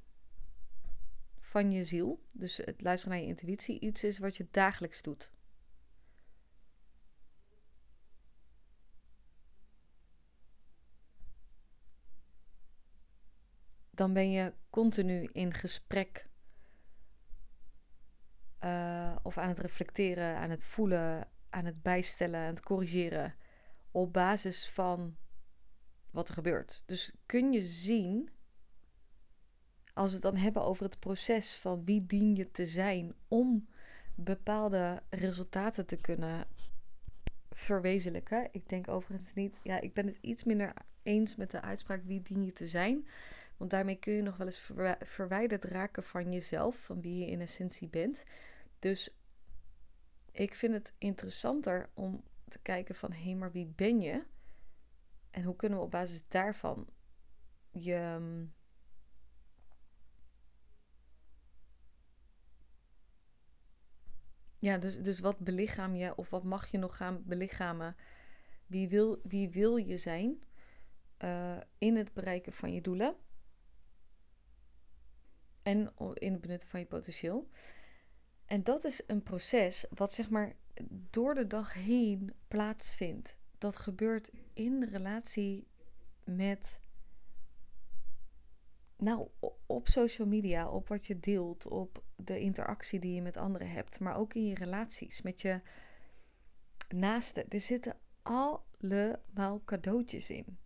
van 1.41 1.73
je 1.73 1.85
ziel, 1.85 2.25
dus 2.33 2.57
het 2.57 2.81
luisteren 2.83 3.17
naar 3.17 3.25
je 3.25 3.31
intuïtie, 3.31 3.81
iets 3.81 4.05
is 4.05 4.19
wat 4.19 4.37
je 4.37 4.49
dagelijks 4.51 5.03
doet. 5.03 5.33
Dan 13.91 14.13
ben 14.13 14.31
je 14.31 14.55
continu 14.71 15.29
in 15.33 15.55
gesprek 15.55 16.29
uh, 18.65 19.17
of 19.23 19.39
aan 19.39 19.49
het 19.49 19.59
reflecteren, 19.59 20.37
aan 20.37 20.51
het 20.51 20.65
voelen, 20.65 21.29
aan 21.51 21.65
het 21.65 21.83
bijstellen, 21.83 22.41
aan 22.41 22.55
het 22.55 22.63
corrigeren 22.63 23.35
op 23.91 24.13
basis 24.13 24.69
van 24.69 25.17
wat 26.11 26.29
er 26.29 26.35
gebeurt. 26.35 26.83
Dus 26.87 27.13
kun 27.27 27.53
je 27.53 27.63
zien, 27.63 28.31
als 29.93 30.09
we 30.09 30.15
het 30.15 30.23
dan 30.23 30.37
hebben 30.37 30.63
over 30.63 30.85
het 30.85 30.99
proces 30.99 31.55
van 31.55 31.85
wie 31.85 32.07
dien 32.07 32.35
je 32.35 32.51
te 32.51 32.67
zijn 32.67 33.15
om 33.29 33.69
bepaalde 34.15 35.03
resultaten 35.11 35.87
te 35.87 35.97
kunnen 35.97 36.47
verwezenlijken. 37.51 38.49
Ik 38.53 38.69
denk 38.69 38.89
overigens 38.89 39.35
niet, 39.35 39.57
ja, 39.63 39.81
ik 39.81 39.95
ben 39.95 40.07
het 40.07 40.19
iets 40.21 40.45
minder 40.45 40.75
eens 41.03 41.37
met 41.37 41.51
de 41.51 41.61
uitspraak 41.61 42.05
wie 42.05 42.23
dien 42.23 42.45
je 42.45 42.53
te 42.53 42.67
zijn. 42.67 43.07
Want 43.57 43.71
daarmee 43.71 43.97
kun 43.97 44.13
je 44.13 44.23
nog 44.23 44.37
wel 44.37 44.47
eens 44.47 44.73
verwijderd 45.01 45.65
raken 45.65 46.03
van 46.03 46.33
jezelf, 46.33 46.77
van 46.77 47.01
wie 47.01 47.19
je 47.19 47.27
in 47.27 47.41
essentie 47.41 47.89
bent. 47.89 48.25
Dus 48.79 49.17
ik 50.33 50.55
vind 50.55 50.75
het 50.75 50.95
interessanter 50.99 51.91
om 51.95 52.25
te 52.49 52.59
kijken 52.59 52.95
van 52.95 53.13
hé, 53.13 53.23
hey, 53.23 53.35
maar 53.35 53.53
wie 53.53 53.67
ben 53.67 54.01
je? 54.01 54.25
En 55.31 55.43
hoe 55.43 55.57
kunnen 55.57 55.79
we 55.79 55.85
op 55.85 55.91
basis 55.91 56.29
daarvan 56.29 56.89
je. 57.71 58.19
Ja, 64.63 64.79
dus, 64.79 65.03
dus 65.03 65.19
wat 65.21 65.39
belichaam 65.39 65.95
je 65.95 66.17
of 66.17 66.31
wat 66.31 66.45
mag 66.45 66.71
je 66.71 66.79
nog 66.79 66.97
gaan 66.97 67.23
belichamen? 67.25 67.97
Wie 68.67 68.89
wil, 68.89 69.21
wie 69.23 69.51
wil 69.51 69.77
je 69.77 69.97
zijn 69.97 70.43
uh, 71.25 71.57
in 71.79 71.97
het 71.97 72.13
bereiken 72.13 72.53
van 72.53 72.73
je 72.73 72.81
doelen? 72.81 73.17
En 75.63 75.93
in 76.15 76.33
het 76.33 76.41
benutten 76.41 76.69
van 76.69 76.81
je 76.81 76.87
potentieel. 76.87 77.49
En 78.47 78.63
dat 78.63 78.85
is 78.85 79.03
een 79.07 79.23
proces 79.23 79.87
wat 79.95 80.13
zeg 80.13 80.31
maar 80.31 80.57
door 81.11 81.35
de 81.35 81.47
dag 81.47 81.73
heen 81.75 82.35
plaatsvindt. 82.49 83.37
Dat 83.59 83.77
gebeurt 83.77 84.31
in 84.53 84.85
relatie 84.85 85.67
met. 86.25 86.81
Nou, 89.03 89.29
op 89.67 89.89
social 89.89 90.29
media, 90.29 90.69
op 90.71 90.89
wat 90.89 91.07
je 91.07 91.21
deelt, 91.21 91.67
op 91.67 92.05
de 92.17 92.41
interactie 92.41 93.01
die 93.01 93.15
je 93.15 93.23
met 93.23 93.37
anderen 93.37 93.71
hebt, 93.71 94.01
maar 94.01 94.17
ook 94.17 94.35
in 94.35 94.47
je 94.47 94.55
relaties 94.55 95.23
met 95.23 95.41
je 95.43 95.61
naasten. 96.89 97.49
Er 97.49 97.61
zitten 97.61 97.97
allemaal 98.23 99.63
cadeautjes 99.65 100.31
in. 100.31 100.59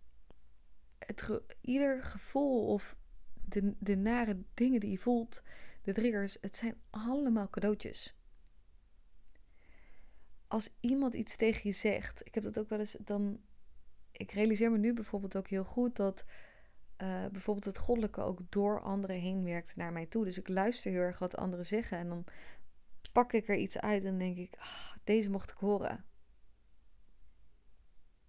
Het 0.98 1.40
ieder 1.60 2.02
gevoel 2.02 2.66
of 2.66 2.96
de, 3.44 3.74
de 3.78 3.96
nare 3.96 4.42
dingen 4.54 4.80
die 4.80 4.90
je 4.90 4.98
voelt, 4.98 5.42
de 5.82 5.92
triggers, 5.92 6.38
het 6.40 6.56
zijn 6.56 6.80
allemaal 6.90 7.50
cadeautjes. 7.50 8.16
Als 10.48 10.76
iemand 10.80 11.14
iets 11.14 11.36
tegen 11.36 11.60
je 11.64 11.72
zegt, 11.72 12.26
ik 12.26 12.34
heb 12.34 12.44
dat 12.44 12.58
ook 12.58 12.68
wel 12.68 12.78
eens, 12.78 12.96
dan. 13.00 13.40
Ik 14.12 14.32
realiseer 14.32 14.70
me 14.70 14.78
nu 14.78 14.92
bijvoorbeeld 14.92 15.36
ook 15.36 15.48
heel 15.48 15.64
goed 15.64 15.96
dat 15.96 16.24
uh, 17.02 17.26
bijvoorbeeld 17.26 17.66
het 17.66 17.78
goddelijke 17.78 18.20
ook 18.20 18.40
door 18.48 18.82
anderen 18.82 19.16
heen 19.16 19.44
werkt 19.44 19.76
naar 19.76 19.92
mij 19.92 20.06
toe. 20.06 20.24
Dus 20.24 20.38
ik 20.38 20.48
luister 20.48 20.90
heel 20.90 21.00
erg 21.00 21.18
wat 21.18 21.36
anderen 21.36 21.64
zeggen 21.64 21.98
en 21.98 22.08
dan 22.08 22.24
pak 23.12 23.32
ik 23.32 23.48
er 23.48 23.56
iets 23.56 23.78
uit 23.78 24.04
en 24.04 24.18
denk 24.18 24.36
ik, 24.36 24.56
ah, 24.58 24.92
deze 25.04 25.30
mocht 25.30 25.50
ik 25.50 25.56
horen. 25.56 26.04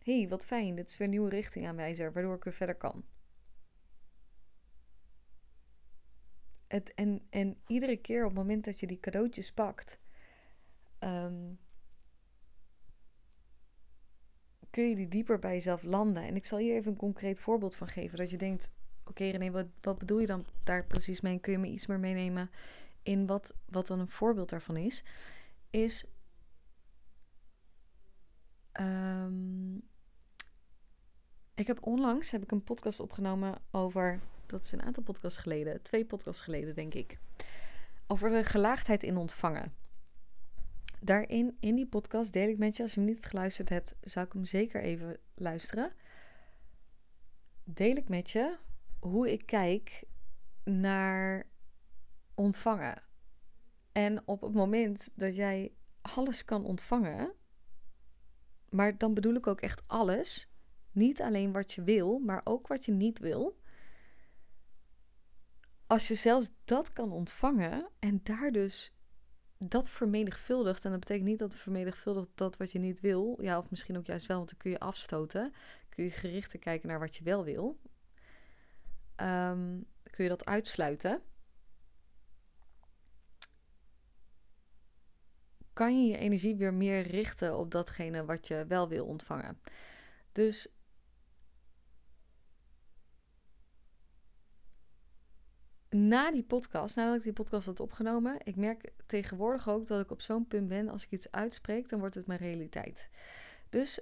hey, 0.03 0.27
wat 0.29 0.45
fijn, 0.45 0.75
dit 0.75 0.89
is 0.89 0.97
weer 0.97 1.07
een 1.07 1.13
nieuwe 1.13 1.29
richting 1.29 1.67
aanwijzer, 1.67 2.13
waardoor 2.13 2.35
ik 2.35 2.43
weer 2.43 2.53
verder 2.53 2.75
kan. 2.75 3.05
Het, 6.67 6.93
en, 6.93 7.27
en 7.29 7.57
iedere 7.67 7.97
keer 7.97 8.21
op 8.23 8.29
het 8.29 8.37
moment 8.37 8.65
dat 8.65 8.79
je 8.79 8.87
die 8.87 8.99
cadeautjes 8.99 9.53
pakt, 9.53 9.99
ehm, 10.99 11.53
kun 14.69 14.89
je 14.89 14.95
die 14.95 15.07
dieper 15.07 15.39
bij 15.39 15.53
jezelf 15.53 15.83
landen. 15.83 16.23
En 16.23 16.35
ik 16.35 16.45
zal 16.45 16.57
hier 16.57 16.75
even 16.75 16.91
een 16.91 16.97
concreet 16.97 17.39
voorbeeld 17.39 17.75
van 17.75 17.87
geven. 17.87 18.17
Dat 18.17 18.31
je 18.31 18.37
denkt, 18.37 18.71
oké 18.99 19.09
okay, 19.09 19.29
René, 19.29 19.51
wat, 19.51 19.69
wat 19.81 19.97
bedoel 19.97 20.19
je 20.19 20.27
dan 20.27 20.45
daar 20.63 20.85
precies 20.85 21.21
mee? 21.21 21.39
Kun 21.39 21.51
je 21.51 21.57
me 21.57 21.67
iets 21.67 21.87
meer 21.87 21.99
meenemen 21.99 22.49
in 23.03 23.25
wat, 23.25 23.55
wat 23.65 23.87
dan 23.87 23.99
een 23.99 24.07
voorbeeld 24.07 24.49
daarvan 24.49 24.77
is? 24.77 25.03
Is... 25.69 26.05
Ehm, 28.71 29.75
ik 31.55 31.67
heb 31.67 31.85
onlangs 31.85 32.31
heb 32.31 32.43
ik 32.43 32.51
een 32.51 32.63
podcast 32.63 32.99
opgenomen 32.99 33.61
over 33.71 34.19
dat 34.45 34.63
is 34.63 34.71
een 34.71 34.81
aantal 34.81 35.03
podcasts 35.03 35.37
geleden. 35.37 35.81
Twee 35.81 36.05
podcasts 36.05 36.41
geleden, 36.41 36.75
denk 36.75 36.93
ik. 36.93 37.17
Over 38.07 38.29
de 38.29 38.43
gelaagdheid 38.43 39.03
in 39.03 39.17
ontvangen. 39.17 39.73
Daarin, 41.01 41.57
in 41.59 41.75
die 41.75 41.87
podcast, 41.87 42.33
deel 42.33 42.49
ik 42.49 42.57
met 42.57 42.77
je. 42.77 42.83
Als 42.83 42.93
je 42.93 42.99
hem 42.99 43.09
niet 43.09 43.25
geluisterd 43.25 43.69
hebt, 43.69 43.95
zou 44.01 44.25
ik 44.25 44.33
hem 44.33 44.45
zeker 44.45 44.81
even 44.81 45.19
luisteren. 45.35 45.91
Deel 47.63 47.95
ik 47.95 48.09
met 48.09 48.29
je 48.29 48.57
hoe 48.99 49.31
ik 49.31 49.45
kijk 49.45 50.03
naar 50.63 51.45
ontvangen. 52.35 53.03
En 53.91 54.27
op 54.27 54.41
het 54.41 54.53
moment 54.53 55.09
dat 55.15 55.35
jij 55.35 55.73
alles 56.01 56.45
kan 56.45 56.65
ontvangen, 56.65 57.33
maar 58.69 58.97
dan 58.97 59.13
bedoel 59.13 59.35
ik 59.35 59.47
ook 59.47 59.61
echt 59.61 59.83
alles. 59.87 60.49
Niet 60.91 61.21
alleen 61.21 61.51
wat 61.51 61.73
je 61.73 61.83
wil, 61.83 62.19
maar 62.19 62.41
ook 62.43 62.67
wat 62.67 62.85
je 62.85 62.91
niet 62.91 63.19
wil 63.19 63.57
als 65.87 66.07
je 66.07 66.15
zelfs 66.15 66.49
dat 66.65 66.93
kan 66.93 67.11
ontvangen 67.11 67.89
en 67.99 68.19
daar 68.23 68.51
dus 68.51 68.93
dat 69.57 69.89
vermenigvuldigt, 69.89 70.85
en 70.85 70.91
dat 70.91 70.99
betekent 70.99 71.27
niet 71.27 71.39
dat 71.39 71.51
het 71.51 71.61
vermenigvuldigt 71.61 72.29
dat 72.35 72.57
wat 72.57 72.71
je 72.71 72.79
niet 72.79 72.99
wil, 72.99 73.37
ja, 73.41 73.57
of 73.57 73.69
misschien 73.69 73.97
ook 73.97 74.05
juist 74.05 74.25
wel, 74.25 74.37
want 74.37 74.49
dan 74.49 74.59
kun 74.59 74.71
je 74.71 74.79
afstoten, 74.79 75.53
kun 75.89 76.03
je 76.03 76.09
gerichter 76.09 76.59
kijken 76.59 76.87
naar 76.87 76.99
wat 76.99 77.15
je 77.15 77.23
wel 77.23 77.43
wil, 77.43 77.79
um, 79.21 79.85
kun 80.03 80.23
je 80.23 80.29
dat 80.29 80.45
uitsluiten. 80.45 81.21
Kan 85.73 86.01
je 86.01 86.11
je 86.11 86.17
energie 86.17 86.55
weer 86.55 86.73
meer 86.73 87.01
richten 87.01 87.57
op 87.57 87.71
datgene 87.71 88.25
wat 88.25 88.47
je 88.47 88.65
wel 88.67 88.87
wil 88.87 89.05
ontvangen. 89.05 89.59
Dus 90.31 90.67
na 95.89 96.31
die 96.31 96.43
podcast, 96.43 96.95
nadat 96.95 97.17
ik 97.17 97.23
die 97.23 97.33
podcast 97.33 97.65
had 97.65 97.79
opgenomen, 97.79 98.37
ik 98.43 98.55
merk 98.55 98.93
tegenwoordig 99.05 99.69
ook 99.69 99.87
dat 99.87 100.03
ik 100.03 100.11
op 100.11 100.21
zo'n 100.21 100.47
punt 100.47 100.67
ben, 100.67 100.89
als 100.89 101.03
ik 101.03 101.11
iets 101.11 101.31
uitspreek, 101.31 101.89
dan 101.89 101.99
wordt 101.99 102.15
het 102.15 102.27
mijn 102.27 102.39
realiteit. 102.39 103.09
Dus 103.69 103.99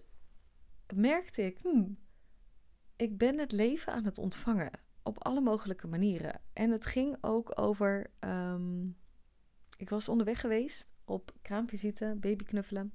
merkte 0.95 1.41
ik, 1.41 1.57
hmm, 1.61 1.97
ik 2.95 3.17
ben 3.17 3.39
het 3.39 3.51
leven 3.51 3.93
aan 3.93 4.05
het 4.05 4.17
ontvangen 4.17 4.71
op 5.03 5.23
alle 5.23 5.41
mogelijke 5.41 5.87
manieren. 5.87 6.41
En 6.53 6.71
het 6.71 6.85
ging 6.85 7.17
ook 7.21 7.59
over, 7.59 8.11
ehm, 8.19 8.87
ik 9.77 9.89
was 9.89 10.09
onderweg 10.09 10.39
geweest 10.39 10.93
op 11.03 11.33
kraamvisite, 11.41 12.15
babyknuffelen. 12.19 12.93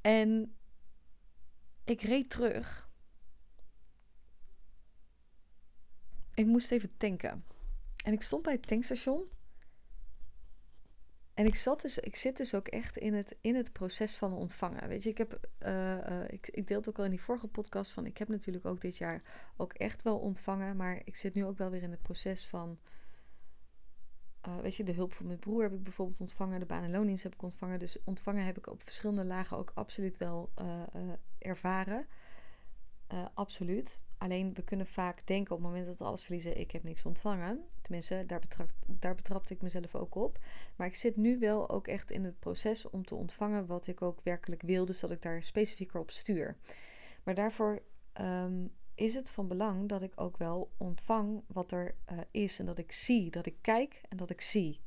En 0.00 0.56
ik 1.84 2.02
reed 2.02 2.30
terug 2.30 2.87
Ik 6.38 6.46
moest 6.46 6.70
even 6.70 6.96
tanken. 6.96 7.44
En 8.04 8.12
ik 8.12 8.22
stond 8.22 8.42
bij 8.42 8.52
het 8.52 8.66
tankstation. 8.66 9.28
En 11.34 11.46
ik, 11.46 11.54
zat 11.54 11.80
dus, 11.80 11.98
ik 11.98 12.16
zit 12.16 12.36
dus 12.36 12.54
ook 12.54 12.68
echt 12.68 12.96
in 12.96 13.14
het, 13.14 13.36
in 13.40 13.54
het 13.54 13.72
proces 13.72 14.16
van 14.16 14.32
ontvangen. 14.32 14.88
Weet 14.88 15.02
je, 15.02 15.10
ik 15.10 15.18
heb, 15.18 15.48
uh, 15.62 16.28
ik, 16.28 16.48
ik 16.48 16.66
deelde 16.66 16.88
ook 16.88 16.98
al 16.98 17.04
in 17.04 17.10
die 17.10 17.20
vorige 17.20 17.46
podcast 17.46 17.90
van, 17.90 18.06
ik 18.06 18.18
heb 18.18 18.28
natuurlijk 18.28 18.66
ook 18.66 18.80
dit 18.80 18.98
jaar 18.98 19.22
ook 19.56 19.72
echt 19.72 20.02
wel 20.02 20.18
ontvangen, 20.18 20.76
maar 20.76 21.00
ik 21.04 21.16
zit 21.16 21.34
nu 21.34 21.44
ook 21.44 21.58
wel 21.58 21.70
weer 21.70 21.82
in 21.82 21.90
het 21.90 22.02
proces 22.02 22.46
van, 22.46 22.78
uh, 24.48 24.58
weet 24.58 24.76
je, 24.76 24.84
de 24.84 24.92
hulp 24.92 25.12
van 25.12 25.26
mijn 25.26 25.38
broer 25.38 25.62
heb 25.62 25.72
ik 25.72 25.82
bijvoorbeeld 25.82 26.20
ontvangen, 26.20 26.60
de 26.60 26.66
baan- 26.66 26.84
en 26.84 26.90
loondienst 26.90 27.22
heb 27.22 27.34
ik 27.34 27.42
ontvangen. 27.42 27.78
Dus 27.78 28.02
ontvangen 28.04 28.44
heb 28.44 28.58
ik 28.58 28.66
op 28.66 28.82
verschillende 28.82 29.24
lagen 29.24 29.56
ook 29.56 29.70
absoluut 29.74 30.16
wel 30.16 30.52
ervaren. 31.38 32.06
absoluut. 33.34 34.00
Alleen 34.18 34.54
we 34.54 34.62
kunnen 34.62 34.86
vaak 34.86 35.26
denken 35.26 35.54
op 35.54 35.60
het 35.60 35.68
moment 35.68 35.86
dat 35.86 35.98
we 35.98 36.04
alles 36.04 36.22
verliezen, 36.22 36.58
ik 36.58 36.70
heb 36.70 36.82
niks 36.82 37.04
ontvangen. 37.04 37.64
Tenminste, 37.80 38.24
daar, 38.26 38.40
betrapt, 38.40 38.74
daar 38.86 39.14
betrapte 39.14 39.54
ik 39.54 39.62
mezelf 39.62 39.94
ook 39.94 40.14
op. 40.14 40.38
Maar 40.76 40.86
ik 40.86 40.94
zit 40.94 41.16
nu 41.16 41.38
wel 41.38 41.70
ook 41.70 41.86
echt 41.86 42.10
in 42.10 42.24
het 42.24 42.38
proces 42.38 42.90
om 42.90 43.04
te 43.04 43.14
ontvangen 43.14 43.66
wat 43.66 43.86
ik 43.86 44.02
ook 44.02 44.22
werkelijk 44.22 44.62
wil. 44.62 44.84
Dus 44.84 45.00
dat 45.00 45.10
ik 45.10 45.22
daar 45.22 45.42
specifieker 45.42 46.00
op 46.00 46.10
stuur. 46.10 46.56
Maar 47.24 47.34
daarvoor 47.34 47.82
ehm, 48.12 48.66
is 48.94 49.14
het 49.14 49.30
van 49.30 49.48
belang 49.48 49.88
dat 49.88 50.02
ik 50.02 50.12
ook 50.14 50.36
wel 50.36 50.70
ontvang 50.76 51.42
wat 51.46 51.72
er 51.72 51.94
uh, 52.12 52.18
is. 52.30 52.58
En 52.58 52.66
dat 52.66 52.78
ik 52.78 52.92
zie, 52.92 53.30
dat 53.30 53.46
ik 53.46 53.56
kijk 53.60 54.00
en 54.08 54.16
dat 54.16 54.30
ik 54.30 54.40
zie. 54.40 54.80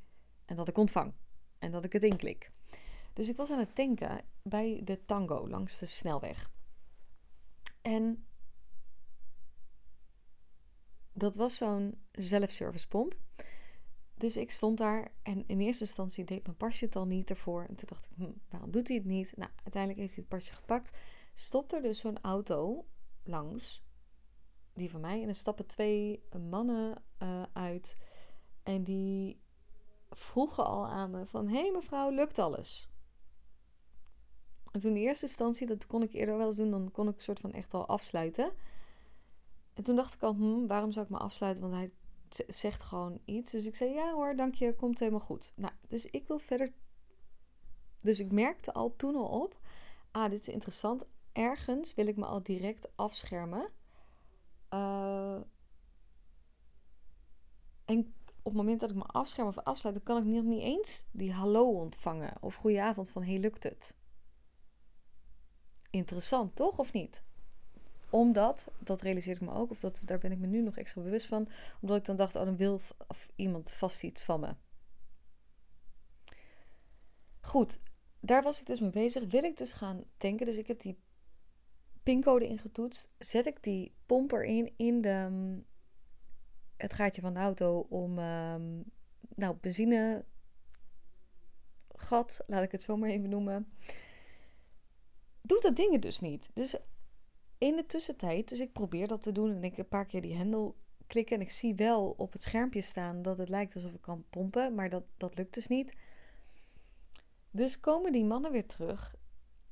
En 0.45 0.55
dat 0.55 0.67
ik 0.67 0.77
ontvang. 0.77 1.13
En 1.59 1.71
dat 1.71 1.85
ik 1.85 1.93
het 1.93 2.03
inklik. 2.03 2.51
Dus 3.13 3.29
ik 3.29 3.37
was 3.37 3.51
aan 3.51 3.59
het 3.59 3.75
tanken 3.75 4.21
bij 4.41 4.81
de 4.83 5.05
Tango 5.05 5.47
langs 5.47 5.79
de 5.79 5.85
snelweg. 5.85 6.51
En 7.81 8.25
dat 11.13 11.35
was 11.35 11.57
zo'n 11.57 12.01
zelfservice 12.11 12.87
pomp. 12.87 13.15
Dus 14.15 14.37
ik 14.37 14.51
stond 14.51 14.77
daar 14.77 15.11
en 15.23 15.43
in 15.47 15.59
eerste 15.59 15.83
instantie 15.83 16.23
deed 16.23 16.43
mijn 16.43 16.57
pasje 16.57 16.85
het 16.85 16.95
al 16.95 17.05
niet 17.05 17.29
ervoor. 17.29 17.61
En 17.61 17.75
toen 17.75 17.87
dacht 17.89 18.05
ik, 18.05 18.11
hm, 18.15 18.31
waarom 18.49 18.71
doet 18.71 18.87
hij 18.87 18.97
het 18.97 19.05
niet? 19.05 19.33
Nou, 19.37 19.51
uiteindelijk 19.55 20.01
heeft 20.01 20.15
hij 20.15 20.25
het 20.29 20.37
pasje 20.37 20.53
gepakt. 20.53 20.97
Stopt 21.33 21.73
er 21.73 21.81
dus 21.81 21.99
zo'n 21.99 22.21
auto 22.21 22.85
langs, 23.23 23.83
die 24.73 24.89
van 24.89 25.01
mij. 25.01 25.21
En 25.21 25.27
er 25.27 25.35
stappen 25.35 25.65
twee 25.65 26.23
mannen 26.49 27.03
uh, 27.23 27.43
uit. 27.53 27.97
En 28.63 28.83
die 28.83 29.41
vroegen 30.09 30.65
al 30.65 30.87
aan 30.87 31.11
me 31.11 31.25
van, 31.25 31.47
hé 31.47 31.61
hey 31.61 31.71
mevrouw, 31.71 32.09
lukt 32.09 32.39
alles? 32.39 32.89
En 34.71 34.79
toen 34.79 34.95
in 34.95 35.01
eerste 35.01 35.25
instantie, 35.25 35.67
dat 35.67 35.87
kon 35.87 36.01
ik 36.01 36.13
eerder 36.13 36.37
wel 36.37 36.47
eens 36.47 36.55
doen, 36.55 36.71
dan 36.71 36.91
kon 36.91 37.07
ik 37.07 37.15
een 37.15 37.21
soort 37.21 37.39
van 37.39 37.51
echt 37.51 37.73
al 37.73 37.87
afsluiten. 37.87 38.51
En 39.73 39.83
toen 39.83 39.95
dacht 39.95 40.13
ik 40.13 40.21
al, 40.21 40.35
hm, 40.35 40.67
waarom 40.67 40.91
zou 40.91 41.05
ik 41.05 41.11
me 41.11 41.17
afsluiten? 41.17 41.69
Want 41.69 41.73
hij 41.73 41.91
zegt 42.47 42.83
gewoon 42.83 43.21
iets. 43.25 43.51
Dus 43.51 43.67
ik 43.67 43.75
zei, 43.75 43.93
ja 43.93 44.13
hoor, 44.13 44.35
dank 44.35 44.55
je, 44.55 44.75
komt 44.75 44.99
helemaal 44.99 45.19
goed. 45.19 45.53
Nou, 45.55 45.73
dus 45.87 46.05
ik 46.05 46.27
wil 46.27 46.39
verder... 46.39 46.73
Dus 48.01 48.19
ik 48.19 48.31
merkte 48.31 48.73
al 48.73 48.95
toen 48.95 49.15
al 49.15 49.41
op, 49.41 49.59
ah, 50.11 50.29
dit 50.29 50.39
is 50.39 50.53
interessant. 50.53 51.05
Ergens 51.31 51.93
wil 51.93 52.07
ik 52.07 52.17
me 52.17 52.25
al 52.25 52.43
direct 52.43 52.91
afschermen. 52.95 53.69
Uh, 54.73 55.39
en 57.85 58.13
op 58.37 58.43
het 58.43 58.53
moment 58.53 58.79
dat 58.79 58.89
ik 58.89 58.95
me 58.95 59.03
afscherm 59.03 59.47
of 59.47 59.57
afsluit, 59.57 59.95
dan 59.95 60.03
kan 60.03 60.17
ik 60.17 60.23
niet, 60.23 60.43
niet 60.43 60.61
eens 60.61 61.05
die 61.11 61.33
hallo 61.33 61.71
ontvangen. 61.71 62.33
Of 62.39 62.55
goedenavond 62.55 63.09
van, 63.09 63.23
hey, 63.23 63.37
lukt 63.37 63.63
het? 63.63 63.95
Interessant, 65.89 66.55
toch? 66.55 66.77
Of 66.77 66.93
niet? 66.93 67.23
Omdat, 68.11 68.71
dat 68.79 69.01
realiseer 69.01 69.35
ik 69.35 69.41
me 69.41 69.53
ook, 69.53 69.71
of 69.71 69.79
dat, 69.79 69.99
daar 70.03 70.19
ben 70.19 70.31
ik 70.31 70.39
me 70.39 70.47
nu 70.47 70.61
nog 70.61 70.77
extra 70.77 71.01
bewust 71.01 71.25
van, 71.25 71.47
omdat 71.81 71.97
ik 71.97 72.05
dan 72.05 72.15
dacht, 72.15 72.35
oh, 72.35 72.45
dan 72.45 72.57
wil 72.57 72.79
of 73.07 73.31
iemand 73.35 73.71
vast 73.71 74.03
iets 74.03 74.23
van 74.23 74.39
me. 74.39 74.55
Goed, 77.41 77.79
daar 78.19 78.43
was 78.43 78.59
ik 78.59 78.65
dus 78.65 78.79
mee 78.79 78.89
bezig. 78.89 79.23
Wil 79.25 79.43
ik 79.43 79.57
dus 79.57 79.73
gaan 79.73 80.03
tanken. 80.17 80.45
Dus 80.45 80.57
ik 80.57 80.67
heb 80.67 80.79
die 80.79 80.99
pincode 82.03 82.47
ingetoetst. 82.47 83.13
Zet 83.17 83.45
ik 83.45 83.63
die 83.63 83.95
pomper 84.05 84.43
in, 84.43 84.73
in 84.77 85.01
de, 85.01 85.27
mm, 85.29 85.65
het 86.77 86.93
gaatje 86.93 87.21
van 87.21 87.33
de 87.33 87.39
auto 87.39 87.79
om 87.89 88.19
um, 88.19 88.83
nou, 89.35 89.55
benzine 89.61 90.25
gat, 91.95 92.43
laat 92.47 92.63
ik 92.63 92.71
het 92.71 92.81
zo 92.81 92.97
maar 92.97 93.09
even 93.09 93.29
noemen. 93.29 93.71
Doet 95.41 95.61
dat 95.61 95.75
dingen 95.75 96.01
dus 96.01 96.19
niet. 96.19 96.49
Dus 96.53 96.75
in 97.61 97.75
de 97.75 97.85
tussentijd, 97.85 98.49
dus 98.49 98.59
ik 98.59 98.71
probeer 98.71 99.07
dat 99.07 99.21
te 99.21 99.31
doen 99.31 99.55
en 99.55 99.63
ik 99.63 99.77
een 99.77 99.87
paar 99.87 100.05
keer 100.05 100.21
die 100.21 100.35
hendel 100.35 100.75
klikken 101.07 101.35
en 101.35 101.41
ik 101.41 101.51
zie 101.51 101.75
wel 101.75 102.13
op 102.17 102.33
het 102.33 102.41
schermpje 102.41 102.81
staan 102.81 103.21
dat 103.21 103.37
het 103.37 103.49
lijkt 103.49 103.73
alsof 103.73 103.93
ik 103.93 104.01
kan 104.01 104.25
pompen, 104.29 104.75
maar 104.75 104.89
dat, 104.89 105.03
dat 105.17 105.37
lukt 105.37 105.53
dus 105.53 105.67
niet. 105.67 105.95
Dus 107.51 107.79
komen 107.79 108.11
die 108.11 108.25
mannen 108.25 108.51
weer 108.51 108.65
terug. 108.65 109.15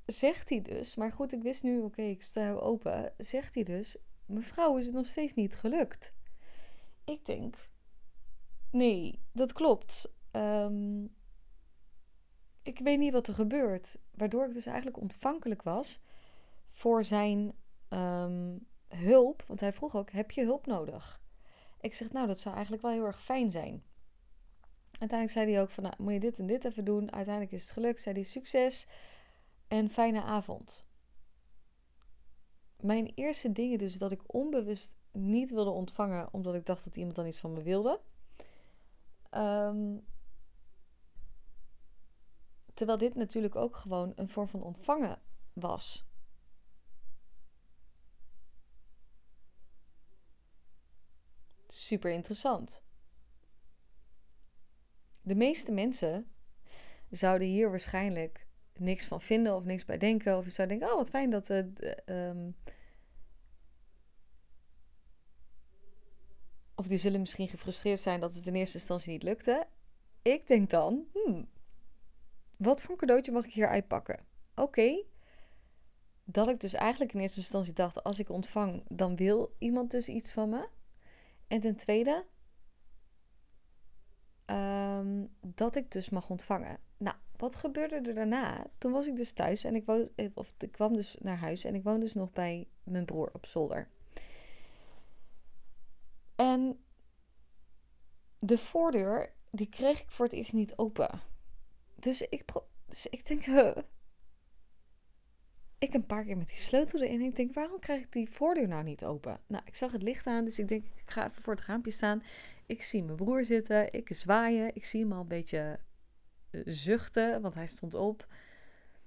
Zegt 0.05 0.49
hij 0.49 0.61
dus, 0.61 0.95
maar 0.95 1.11
goed, 1.11 1.33
ik 1.33 1.41
wist 1.41 1.63
nu, 1.63 1.79
oké, 1.79 2.01
ik 2.01 2.21
sta 2.21 2.51
open. 2.51 3.13
Zegt 3.17 3.53
hij 3.55 3.63
dus, 3.63 3.97
mevrouw, 4.25 4.77
is 4.77 4.85
het 4.85 4.95
nog 4.95 5.07
steeds 5.07 5.33
niet 5.33 5.55
gelukt? 5.55 6.13
Ik 7.05 7.25
denk, 7.25 7.69
nee, 8.71 9.19
dat 9.31 9.53
klopt. 9.53 10.13
Ehm, 10.31 11.03
ik 12.63 12.79
weet 12.79 12.99
niet 12.99 13.13
wat 13.13 13.27
er 13.27 13.33
gebeurt. 13.33 13.99
Waardoor 14.11 14.45
ik 14.45 14.53
dus 14.53 14.65
eigenlijk 14.65 14.97
ontvankelijk 14.97 15.61
was 15.61 15.99
voor 16.71 17.03
zijn 17.03 17.53
Ehm, 17.89 18.57
hulp. 18.87 19.43
Want 19.47 19.59
hij 19.59 19.73
vroeg 19.73 19.95
ook: 19.95 20.11
heb 20.11 20.31
je 20.31 20.43
hulp 20.43 20.65
nodig? 20.65 21.21
Ik 21.79 21.93
zeg: 21.93 22.11
Nou, 22.11 22.27
dat 22.27 22.39
zou 22.39 22.53
eigenlijk 22.53 22.83
wel 22.83 22.93
heel 22.93 23.05
erg 23.05 23.21
fijn 23.21 23.51
zijn. 23.51 23.83
Uiteindelijk 24.99 25.39
zei 25.39 25.51
hij 25.51 25.61
ook: 25.61 25.69
van, 25.69 25.83
nou, 25.83 25.95
Moet 25.97 26.13
je 26.13 26.19
dit 26.19 26.39
en 26.39 26.47
dit 26.47 26.65
even 26.65 26.85
doen? 26.85 27.11
Uiteindelijk 27.11 27.53
is 27.53 27.61
het 27.61 27.71
gelukt. 27.71 28.01
Zei 28.01 28.15
hij: 28.15 28.23
Succes 28.23 28.87
en 29.67 29.89
fijne 29.89 30.21
avond. 30.21 30.85
Mijn 32.79 33.11
eerste 33.15 33.51
dingen, 33.51 33.77
dus 33.77 33.97
dat 33.97 34.11
ik 34.11 34.21
onbewust 34.33 34.97
niet 35.11 35.51
wilde 35.51 35.69
ontvangen, 35.69 36.33
omdat 36.33 36.55
ik 36.55 36.65
dacht 36.65 36.83
dat 36.83 36.95
iemand 36.95 37.15
dan 37.15 37.25
iets 37.25 37.39
van 37.39 37.53
me 37.53 37.63
wilde. 37.63 38.01
Ehm, 39.29 39.97
terwijl 42.73 42.97
dit 42.97 43.15
natuurlijk 43.15 43.55
ook 43.55 43.75
gewoon 43.75 44.11
een 44.15 44.29
vorm 44.29 44.47
van 44.47 44.63
ontvangen 44.63 45.21
was. 45.53 46.08
Super 51.73 52.11
interessant. 52.11 52.83
De 55.21 55.35
meeste 55.35 55.71
mensen 55.71 56.31
zouden 57.09 57.47
hier 57.47 57.69
waarschijnlijk 57.69 58.47
niks 58.73 59.05
van 59.05 59.21
vinden 59.21 59.55
of 59.55 59.63
niks 59.63 59.85
bij 59.85 59.97
denken. 59.97 60.37
Of 60.37 60.47
zouden 60.47 60.77
denken: 60.77 60.95
oh, 60.95 61.01
wat 61.01 61.09
fijn 61.09 61.29
dat 61.29 61.47
het. 61.47 61.95
Uh, 62.05 62.47
of 66.75 66.87
die 66.87 66.97
zullen 66.97 67.19
misschien 67.19 67.47
gefrustreerd 67.47 67.99
zijn 67.99 68.19
dat 68.19 68.35
het 68.35 68.45
in 68.45 68.55
eerste 68.55 68.77
instantie 68.77 69.11
niet 69.11 69.23
lukte. 69.23 69.67
Ik 70.21 70.47
denk 70.47 70.69
dan: 70.69 71.05
hmm, 71.13 71.49
wat 72.57 72.81
voor 72.81 72.91
een 72.91 72.97
cadeautje 72.97 73.31
mag 73.31 73.45
ik 73.45 73.53
hier 73.53 73.67
uitpakken? 73.67 74.25
Oké. 74.55 75.03
Dat 76.23 76.49
ik 76.49 76.59
dus 76.59 76.73
eigenlijk 76.73 77.13
in 77.13 77.19
eerste 77.19 77.39
instantie 77.39 77.73
dacht: 77.73 78.03
als 78.03 78.19
ik 78.19 78.29
ontvang, 78.29 78.83
dan 78.87 79.15
wil 79.15 79.55
iemand 79.57 79.91
dus 79.91 80.09
iets 80.09 80.31
van 80.31 80.49
me. 80.49 80.67
En 81.49 81.59
ten 81.59 81.75
tweede, 81.75 82.25
ehm, 84.45 85.25
dat 85.41 85.75
ik 85.75 85.91
dus 85.91 86.09
mag 86.09 86.29
ontvangen. 86.29 86.79
Nou, 86.97 87.15
wat 87.37 87.55
gebeurde 87.55 87.95
er 87.95 88.13
daarna? 88.13 88.67
Toen 88.77 88.91
was 88.91 89.07
ik 89.07 89.15
dus 89.15 89.31
thuis 89.31 89.63
en 89.63 89.75
ik, 89.75 89.85
woon, 89.85 90.09
of 90.33 90.53
ik 90.57 90.71
kwam 90.71 90.93
dus 90.93 91.17
naar 91.19 91.37
huis 91.37 91.63
en 91.63 91.75
ik 91.75 91.83
woon 91.83 91.99
dus 91.99 92.13
nog 92.13 92.31
bij 92.31 92.67
mijn 92.83 93.05
broer 93.05 93.29
op 93.33 93.45
zolder. 93.45 93.87
En 96.35 96.83
de 98.39 98.57
voordeur, 98.57 99.33
die 99.51 99.69
kreeg 99.69 100.01
ik 100.01 100.11
voor 100.11 100.25
het 100.25 100.33
eerst 100.33 100.53
niet 100.53 100.77
open. 100.77 101.21
Dus 101.95 102.21
ik, 102.21 102.43
dus 102.85 103.07
ik 103.07 103.25
denk, 103.27 103.45
ik 105.79 105.93
een 105.93 106.05
paar 106.05 106.23
keer 106.23 106.37
met 106.37 106.47
die 106.47 106.57
sleutel 106.57 107.01
erin. 107.01 107.21
Ik 107.21 107.35
denk, 107.35 107.53
waarom 107.53 107.79
krijg 107.79 108.01
ik 108.01 108.11
die 108.11 108.29
voordeur 108.29 108.67
nou 108.67 108.83
niet 108.83 109.05
open? 109.05 109.39
Nou, 109.47 109.63
ik 109.65 109.75
zag 109.75 109.91
het 109.91 110.01
licht 110.03 110.27
aan, 110.27 110.45
dus 110.45 110.59
ik 110.59 110.67
denk, 110.67 110.85
ik 110.85 111.11
ga 111.11 111.27
even 111.27 111.41
voor 111.41 111.55
het 111.55 111.65
raampje 111.65 111.91
staan. 111.91 112.23
Ik 112.65 112.83
zie 112.83 113.03
mijn 113.03 113.15
broer 113.15 113.45
zitten, 113.45 113.93
ik 113.93 114.13
zwaaien. 114.13 114.75
Ik 114.75 114.85
zie 114.85 115.01
hem 115.01 115.11
al 115.11 115.21
een 115.21 115.27
beetje 115.27 115.79
eh, 116.49 116.61
zuchten, 116.65 117.41
want 117.41 117.53
hij 117.53 117.67
stond 117.67 117.93
op. 117.93 118.27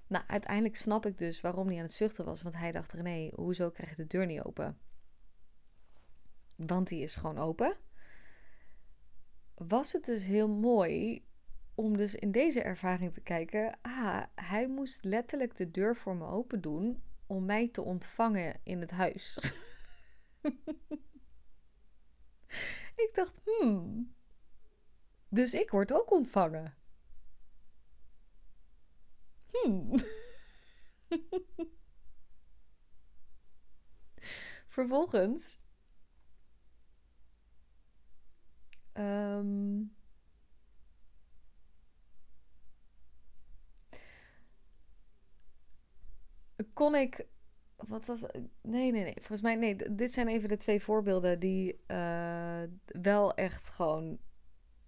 Nou, 0.07 0.25
uiteindelijk 0.27 0.77
snap 0.77 1.07
ik 1.07 1.19
dus 1.19 1.41
waarom 1.41 1.67
hij 1.67 1.77
aan 1.77 1.83
het 1.83 1.93
zuchten 1.93 2.25
was. 2.25 2.43
Want 2.43 2.55
hij 2.55 2.71
dacht, 2.71 2.93
René, 2.93 3.31
hoezo 3.35 3.71
krijg 3.71 3.91
je 3.91 3.97
de 3.97 4.07
deur 4.07 4.27
niet 4.27 4.43
open? 4.43 4.79
Want 6.57 6.89
die 6.89 7.03
is 7.03 7.17
gewoon 7.17 7.39
open. 7.39 7.77
Was 9.55 9.93
het 9.93 10.05
dus 10.05 10.27
heel 10.27 10.49
mooi 10.49 11.25
om 11.75 11.97
dus 11.97 12.15
in 12.15 12.33
deze 12.33 12.63
ervaring 12.63 13.13
te 13.13 13.21
kijken. 13.21 13.79
Ah, 13.83 14.23
hij 14.35 14.69
moest 14.69 15.05
letterlijk 15.05 15.57
de 15.57 15.71
deur 15.71 15.97
voor 15.97 16.17
me 16.17 16.27
open 16.27 16.61
doen 16.61 17.03
om 17.27 17.45
mij 17.45 17.69
te 17.69 17.83
ontvangen 17.83 18.61
in 18.63 18.81
het 18.81 18.91
huis. 18.91 19.55
ik 23.05 23.11
dacht, 23.13 23.41
hmm. 23.45 24.15
Dus 25.29 25.55
ik 25.55 25.71
word 25.71 25.93
ook 25.93 26.11
ontvangen. 26.11 26.75
Hmm. 29.51 29.95
Vervolgens. 34.69 35.61
Um, 38.95 39.97
kon 46.73 46.95
ik 46.95 47.27
wat 47.89 48.07
was. 48.07 48.25
Nee, 48.63 48.93
nee, 48.93 49.03
nee. 49.03 49.15
Volgens 49.15 49.41
mij, 49.41 49.55
nee. 49.55 49.95
Dit 49.95 50.13
zijn 50.13 50.29
even 50.29 50.49
de 50.49 50.57
twee 50.57 50.83
voorbeelden 50.83 51.39
die 51.39 51.81
uh, 51.87 52.63
wel 52.85 53.35
echt 53.35 53.69
gewoon. 53.69 54.19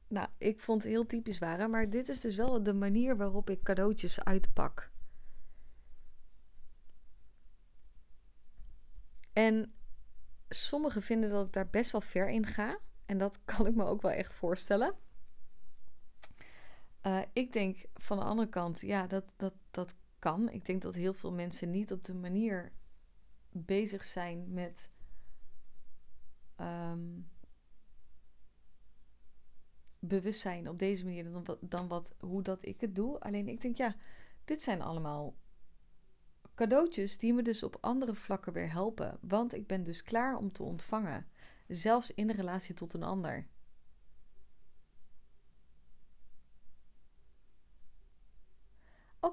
Nou, 0.08 0.28
ik 0.38 0.60
vond 0.60 0.84
heel 0.84 1.06
typisch 1.06 1.38
waren. 1.38 1.70
Maar 1.70 1.90
dit 1.90 2.08
is 2.08 2.20
dus 2.20 2.34
wel 2.34 2.62
de 2.62 2.72
manier 2.72 3.16
waarop 3.16 3.50
ik 3.50 3.62
cadeautjes 3.62 4.24
uitpak. 4.24 4.92
En 9.32 9.74
sommigen 10.48 11.02
vinden 11.02 11.30
dat 11.30 11.46
ik 11.46 11.52
daar 11.52 11.70
best 11.70 11.90
wel 11.90 12.00
ver 12.00 12.28
in 12.28 12.46
ga. 12.46 12.78
En 13.06 13.18
dat 13.18 13.38
kan 13.44 13.66
ik 13.66 13.74
me 13.74 13.84
ook 13.84 14.02
wel 14.02 14.10
echt 14.10 14.34
voorstellen. 14.34 14.94
Uh, 17.06 17.22
ik 17.32 17.52
denk 17.52 17.84
van 17.94 18.18
de 18.18 18.24
andere 18.24 18.48
kant, 18.48 18.80
ja, 18.80 19.06
dat, 19.06 19.34
dat, 19.37 19.54
dat 19.70 19.94
kan. 20.24 20.50
Ik 20.50 20.64
denk 20.64 20.82
dat 20.82 20.94
heel 20.94 21.14
veel 21.14 21.32
mensen 21.32 21.70
niet 21.70 21.92
op 21.92 22.04
de 22.04 22.14
manier 22.14 22.72
bezig 23.50 24.04
zijn 24.04 24.52
met. 24.52 24.90
Um, 26.60 27.28
bewustzijn 29.98 30.68
op 30.68 30.78
deze 30.78 31.04
manier 31.04 31.30
dan, 31.30 31.58
dan 31.60 31.88
wat, 31.88 32.14
hoe 32.18 32.42
dat 32.42 32.66
ik 32.66 32.80
het 32.80 32.94
doe. 32.94 33.20
Alleen 33.20 33.48
ik 33.48 33.60
denk, 33.60 33.76
ja, 33.76 33.96
dit 34.44 34.62
zijn 34.62 34.82
allemaal 34.82 35.34
cadeautjes 36.54 37.18
die 37.18 37.34
me 37.34 37.42
dus 37.42 37.62
op 37.62 37.78
andere 37.80 38.14
vlakken 38.14 38.52
weer 38.52 38.72
helpen. 38.72 39.18
Want 39.20 39.54
ik 39.54 39.66
ben 39.66 39.82
dus 39.82 40.02
klaar 40.02 40.37
om 40.37 40.52
te 40.52 40.62
ontvangen. 40.62 41.26
Zelfs 41.68 42.14
in 42.14 42.30
relatie 42.30 42.74
tot 42.74 42.94
een 42.94 43.02
ander. 43.02 43.46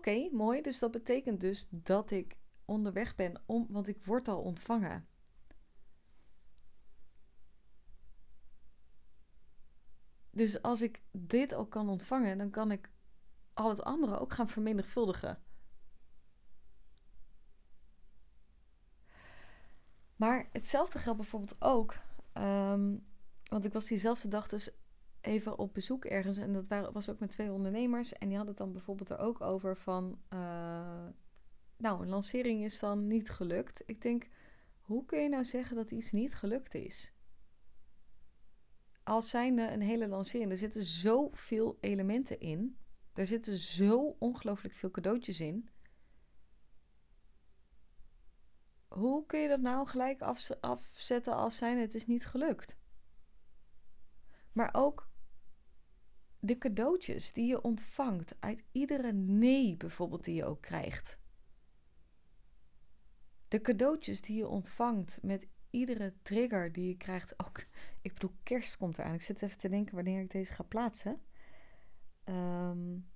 Oké, 0.02 0.30
mooi. 0.32 0.62
Dus 0.62 0.80
dat 0.80 0.92
betekent 0.92 1.40
dus 1.40 1.68
dat 1.70 2.12
ik 2.12 2.38
onderweg 2.66 3.16
ben 3.16 3.42
om, 3.46 3.66
want 3.70 3.88
ik 3.88 4.06
word 4.06 4.28
al 4.28 4.42
ontvangen. 4.42 5.08
Dus 10.30 10.62
als 10.62 10.82
ik 10.82 11.02
dit 11.12 11.54
ook 11.54 11.72
kan 11.72 11.90
ontvangen, 11.90 12.38
dan 12.38 12.50
kan 12.50 12.72
ik 12.72 12.90
al 13.54 13.70
het 13.70 13.82
andere 13.82 14.20
ook 14.20 14.34
gaan 14.34 14.50
vermenigvuldigen. 14.50 15.44
Maar 20.16 20.50
hetzelfde 20.52 21.00
geldt 21.00 21.20
bijvoorbeeld 21.20 21.62
ook. 21.62 21.96
Ehm, 22.34 22.98
want 23.44 23.66
ik 23.66 23.74
was 23.74 23.86
diezelfde 23.86 24.28
dag 24.28 24.48
dus 24.48 24.72
even 25.22 25.58
op 25.58 25.74
bezoek 25.74 26.06
ergens. 26.06 26.38
En 26.38 26.54
dat 26.54 26.68
was 26.94 27.10
ook 27.10 27.20
met 27.20 27.32
twee 27.32 27.52
ondernemers. 27.52 28.14
En 28.14 28.28
die 28.28 28.38
hadden 28.38 28.56
het 28.56 28.64
dan 28.64 28.72
bijvoorbeeld 28.72 29.10
er 29.10 29.20
ook 29.20 29.42
over 29.42 29.78
van... 29.78 30.22
Uh, 30.34 31.08
nou, 31.78 32.02
een 32.02 32.10
lancering 32.10 32.64
is 32.64 32.80
dan 32.80 33.08
niet 33.08 33.30
gelukt. 33.30 33.84
Ik 33.86 34.02
denk, 34.02 34.28
hoe 34.82 35.06
kun 35.06 35.22
je 35.22 35.30
nou 35.30 35.44
zeggen 35.44 35.76
dat 35.76 35.92
iets 35.92 36.12
niet 36.12 36.36
gelukt 36.36 36.74
is? 36.74 37.14
Als 39.04 39.30
zijnde 39.30 39.72
een 39.72 39.82
hele 39.82 40.08
lancering. 40.08 40.52
Er 40.52 40.58
zitten 40.58 40.84
zoveel 40.84 41.78
elementen 41.80 42.40
in. 42.40 42.78
Er 43.14 43.28
zitten 43.28 43.58
zo 43.58 44.16
ongelooflijk 44.20 44.74
veel 44.74 44.92
cadeautjes 44.92 45.40
in. 45.40 45.70
Hoe 48.88 49.26
kun 49.26 49.40
je 49.40 49.48
dat 49.48 49.62
nou 49.62 49.88
gelijk 49.88 50.22
afzetten 50.62 51.36
als 51.36 51.58
zijn 51.58 51.78
het 51.78 51.96
is 51.96 52.06
niet 52.06 52.26
gelukt? 52.26 52.78
Maar 54.52 54.70
ook 54.74 55.11
de 56.44 56.58
cadeautjes 56.58 57.34
die 57.34 57.48
je 57.48 57.62
ontvangt 57.62 58.36
uit 58.40 58.64
iedere 58.72 59.12
nee 59.14 59.78
bijvoorbeeld 59.78 60.24
die 60.24 60.36
je 60.36 60.46
ook 60.46 60.62
krijgt. 60.62 61.20
De 63.48 63.62
cadeautjes 63.62 64.22
die 64.22 64.38
je 64.38 64.48
ontvangt 64.48 65.20
met 65.22 65.48
iedere 65.70 66.14
trigger 66.22 66.72
die 66.72 66.88
je 66.88 66.98
krijgt. 66.98 67.40
Ook, 67.40 67.66
ik 68.02 68.14
bedoel, 68.14 68.36
kerst 68.44 68.78
komt 68.78 68.98
eraan. 68.98 69.14
Ik 69.14 69.22
zit 69.22 69.42
even 69.42 69.58
te 69.58 69.70
denken 69.70 69.96
wanneer 69.96 70.22
ik 70.22 70.32
deze 70.32 70.54
ga 70.54 70.64
plaatsen. 70.64 71.22
Um, 72.26 73.10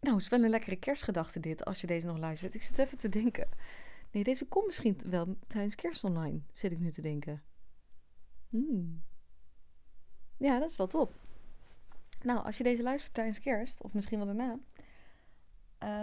nou, 0.00 0.16
is 0.16 0.28
wel 0.28 0.42
een 0.44 0.50
lekkere 0.50 0.76
kerstgedachte 0.76 1.40
dit, 1.40 1.64
als 1.64 1.80
je 1.80 1.86
deze 1.86 2.06
nog 2.06 2.18
luistert. 2.18 2.54
Ik 2.54 2.62
zit 2.62 2.78
even 2.78 2.98
te 2.98 3.08
denken. 3.08 3.48
Nee, 4.10 4.22
deze 4.22 4.46
komt 4.46 4.66
misschien 4.66 5.00
wel 5.04 5.36
tijdens 5.46 5.74
kerst 5.74 6.04
online, 6.04 6.40
zit 6.52 6.72
ik 6.72 6.78
nu 6.78 6.90
te 6.90 7.02
denken. 7.02 7.42
Hmm. 8.48 9.02
Ja, 10.40 10.58
dat 10.58 10.70
is 10.70 10.76
wel 10.76 10.86
top. 10.86 11.14
Nou, 12.22 12.44
als 12.44 12.56
je 12.56 12.62
deze 12.62 12.82
luistert 12.82 13.14
tijdens 13.14 13.38
kerst, 13.38 13.82
of 13.82 13.92
misschien 13.92 14.18
wel 14.18 14.34
daarna. 14.34 14.58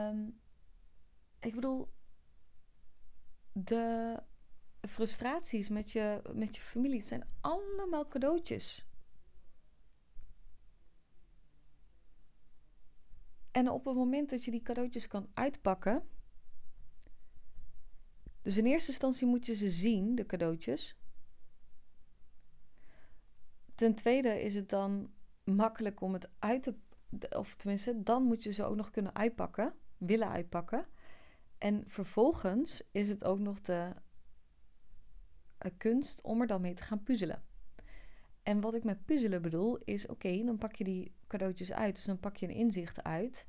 Um, 0.09 0.39
ik 1.39 1.55
bedoel, 1.55 1.89
de 3.51 4.19
frustraties 4.81 5.69
met 5.69 5.91
je, 5.91 6.21
met 6.33 6.55
je 6.55 6.61
familie, 6.61 7.01
zijn 7.01 7.27
allemaal 7.41 8.07
cadeautjes. 8.07 8.85
En 13.51 13.69
op 13.69 13.85
het 13.85 13.95
moment 13.95 14.29
dat 14.29 14.45
je 14.45 14.51
die 14.51 14.61
cadeautjes 14.61 15.07
kan 15.07 15.29
uitpakken. 15.33 16.07
Dus 18.41 18.57
in 18.57 18.65
eerste 18.65 18.91
instantie 18.91 19.27
moet 19.27 19.45
je 19.45 19.55
ze 19.55 19.69
zien, 19.69 20.15
de 20.15 20.25
cadeautjes. 20.25 20.97
Ten 23.77 23.95
tweede 23.95 24.41
is 24.41 24.55
het 24.55 24.69
dan 24.69 25.11
makkelijk 25.43 26.01
om 26.01 26.13
het 26.13 26.29
uit 26.39 26.63
te. 26.63 26.75
Of 27.29 27.55
tenminste, 27.55 28.03
dan 28.03 28.23
moet 28.23 28.43
je 28.43 28.51
ze 28.51 28.63
ook 28.63 28.75
nog 28.75 28.91
kunnen 28.91 29.15
uitpakken, 29.15 29.73
willen 29.97 30.29
uitpakken. 30.29 30.85
En 31.57 31.83
vervolgens 31.87 32.83
is 32.91 33.09
het 33.09 33.23
ook 33.23 33.39
nog 33.39 33.61
de 33.61 33.91
uh, 35.65 35.71
kunst 35.77 36.21
om 36.21 36.41
er 36.41 36.47
dan 36.47 36.61
mee 36.61 36.73
te 36.73 36.83
gaan 36.83 37.03
puzzelen. 37.03 37.43
En 38.43 38.61
wat 38.61 38.73
ik 38.73 38.83
met 38.83 39.05
puzzelen 39.05 39.41
bedoel 39.41 39.77
is: 39.77 40.07
oké, 40.07 40.43
dan 40.43 40.57
pak 40.57 40.75
je 40.75 40.83
die 40.83 41.15
cadeautjes 41.27 41.73
uit. 41.73 41.95
Dus 41.95 42.05
dan 42.05 42.19
pak 42.19 42.35
je 42.35 42.47
een 42.47 42.55
inzicht 42.55 43.03
uit. 43.03 43.45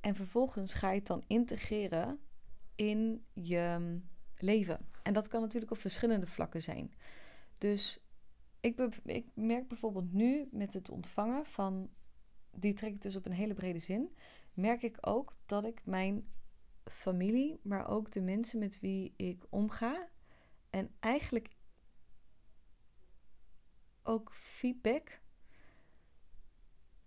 En 0.00 0.14
vervolgens 0.14 0.74
ga 0.74 0.90
je 0.90 0.98
het 0.98 1.06
dan 1.06 1.24
integreren 1.26 2.18
in 2.74 3.24
je 3.32 3.76
mm, 3.78 4.08
leven. 4.36 4.88
En 5.02 5.12
dat 5.12 5.28
kan 5.28 5.40
natuurlijk 5.40 5.72
op 5.72 5.78
verschillende 5.78 6.26
vlakken 6.26 6.62
zijn. 6.62 6.92
Dus 7.58 8.05
ik, 8.66 8.80
ik 9.04 9.26
merk 9.34 9.68
bijvoorbeeld 9.68 10.12
nu 10.12 10.48
met 10.50 10.72
het 10.74 10.90
ontvangen 10.90 11.46
van, 11.46 11.90
die 12.50 12.74
trek 12.74 12.94
ik 12.94 13.02
dus 13.02 13.16
op 13.16 13.26
een 13.26 13.32
hele 13.32 13.54
brede 13.54 13.78
zin, 13.78 14.16
merk 14.52 14.82
ik 14.82 14.96
ook 15.00 15.36
dat 15.46 15.64
ik 15.64 15.80
mijn 15.84 16.28
familie, 16.84 17.60
maar 17.62 17.88
ook 17.88 18.12
de 18.12 18.20
mensen 18.20 18.58
met 18.58 18.80
wie 18.80 19.14
ik 19.16 19.46
omga 19.48 20.08
en 20.70 20.94
eigenlijk 21.00 21.56
ook 24.02 24.32
feedback. 24.32 25.20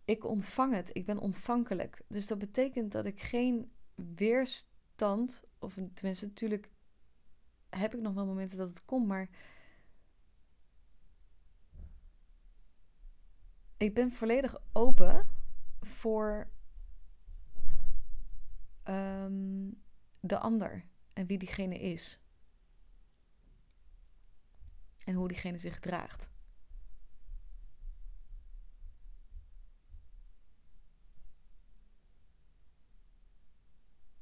Ik 0.06 0.24
ontvang 0.24 0.74
het, 0.74 0.89
ik 0.93 1.06
ben 1.06 1.17
ontvankelijk. 1.17 2.02
Dus 2.08 2.28
dat 2.28 2.39
betekent 2.39 2.91
dat 2.91 3.06
ik 3.06 3.22
geen 3.22 3.72
weerstand, 3.95 5.43
of 5.60 5.74
tenminste, 5.93 6.26
natuurlijk 6.26 6.69
heb 7.69 7.95
ik 7.95 8.02
nog 8.02 8.13
wel 8.13 8.26
momenten 8.26 8.58
dat 8.58 8.69
het 8.69 8.86
komt, 8.86 9.08
maar 9.08 9.30
ik 13.80 13.94
ben 13.94 14.12
volledig 14.12 14.56
open 14.72 15.28
voor 15.82 16.50
um, 18.84 19.82
de 20.20 20.39
ander 20.39 20.86
en 21.13 21.26
wie 21.26 21.38
diegene 21.38 21.80
is. 21.80 22.20
En 25.06 25.15
hoe 25.15 25.28
diegene 25.28 25.58
zich 25.58 25.80
draagt. 25.80 26.30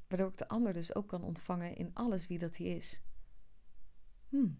Waardoor 0.08 0.28
ik 0.28 0.38
de 0.38 0.48
ander 0.48 0.74
dus 0.74 0.96
ook 0.96 1.08
kan 1.08 1.24
ontvangen 1.24 1.76
in 1.76 1.93
alles 1.93 2.28
wie 2.28 2.39
dat 2.39 2.58
hij 2.58 2.67
is. 2.67 3.02
Hmm. 4.30 4.60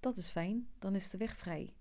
Dat 0.00 0.16
is 0.16 0.30
fijn, 0.30 0.68
dan 0.78 0.94
is 0.94 1.10
de 1.10 1.18
weg 1.18 1.36
vrij. 1.36 1.74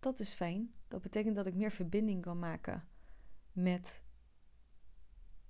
Dat 0.00 0.20
is 0.20 0.32
fijn. 0.32 0.74
Dat 0.88 1.02
betekent 1.02 1.36
dat 1.36 1.46
ik 1.46 1.54
meer 1.54 1.72
verbinding 1.72 2.22
kan 2.22 2.38
maken 2.38 2.88
met 3.52 4.02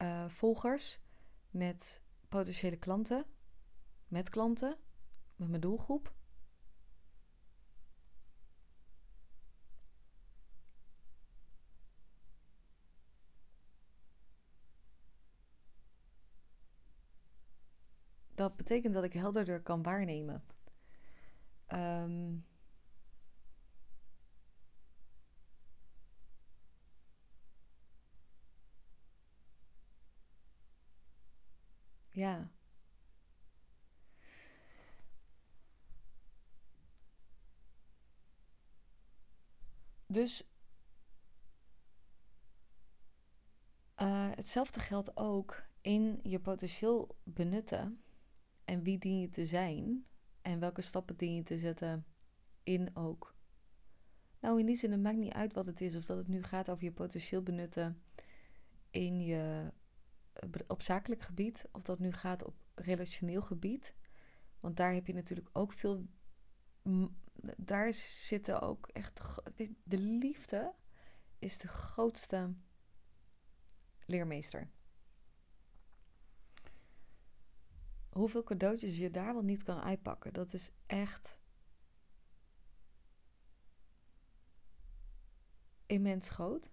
uh, 0.03 0.29
volgers, 0.29 1.01
met 1.51 2.03
potentiële 2.29 2.77
klanten, 2.77 3.25
met 4.09 4.29
klanten, 4.29 4.77
met 5.37 5.49
mijn 5.49 5.61
doelgroep. 5.61 6.15
Dat 18.35 18.57
betekent 18.57 18.95
dat 18.95 19.05
ik 19.05 19.13
helderder 19.13 19.63
kan 19.63 19.83
waarnemen. 19.83 20.45
Um, 21.69 22.45
ja. 32.11 32.51
Dus 40.07 40.43
uh, 44.03 44.31
hetzelfde 44.35 44.81
geldt 44.81 45.17
ook 45.17 45.63
in 45.81 46.21
je 46.23 46.41
potentieel 46.41 47.17
benutten. 47.23 48.03
En 48.65 48.83
wie 48.83 48.99
dien 48.99 49.21
je 49.21 49.31
te 49.31 49.45
zijn? 49.45 50.07
En 50.43 50.61
welke 50.61 50.83
stappen 50.83 51.17
dien 51.17 51.35
je 51.35 51.43
te 51.43 51.59
zetten 51.59 52.07
in 52.63 52.97
ook? 52.97 53.35
Nou, 54.41 54.61
in 54.61 54.67
die 54.67 54.77
zin, 54.77 54.91
het 54.91 55.01
maakt 55.01 55.17
niet 55.17 55.33
uit 55.33 55.53
wat 55.53 55.67
het 55.67 55.81
is. 55.81 55.97
Of 55.97 56.07
dat 56.07 56.17
het 56.17 56.29
nu 56.29 56.43
gaat 56.43 56.71
over 56.71 56.85
je 56.85 56.93
potentieel 56.93 57.43
benutten 57.43 58.03
in 58.91 59.21
je, 59.25 59.63
eh, 59.65 59.80
op 60.67 60.83
zakelijk 60.83 61.23
gebied. 61.23 61.69
Of 61.73 61.83
dat 61.83 61.99
nu 61.99 62.13
gaat 62.13 62.45
op 62.45 62.55
relationeel 62.75 63.43
gebied. 63.43 63.95
Want 64.61 64.77
daar 64.77 64.93
heb 64.93 65.07
je 65.07 65.15
natuurlijk 65.15 65.49
ook 65.53 65.73
veel. 65.73 66.07
Daar 67.57 67.93
zitten 67.93 68.61
ook 68.61 68.87
echt. 68.87 69.21
De 69.83 69.99
liefde 69.99 70.75
is 71.39 71.59
de 71.59 71.69
grootste 71.69 72.55
leermeester. 74.07 74.71
Hoeveel 78.11 78.43
cadeautjes 78.43 78.99
je 78.99 79.11
daar 79.11 79.35
wel 79.35 79.43
niet 79.43 79.63
kan 79.63 79.81
uitpakken, 79.81 80.33
dat 80.33 80.53
is 80.53 80.71
echt 80.87 81.39
immens 85.87 86.29
groot. 86.29 86.71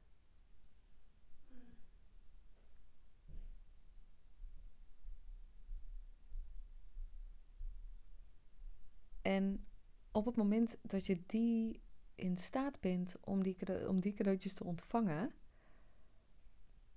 En 9.37 9.65
op 10.11 10.25
het 10.25 10.35
moment 10.35 10.77
dat 10.81 11.05
je 11.05 11.23
die 11.25 11.81
in 12.15 12.37
staat 12.37 12.79
bent 12.79 13.15
om 13.21 13.43
die, 13.43 13.87
om 13.87 13.99
die 13.99 14.13
cadeautjes 14.13 14.53
te 14.53 14.63
ontvangen, 14.63 15.33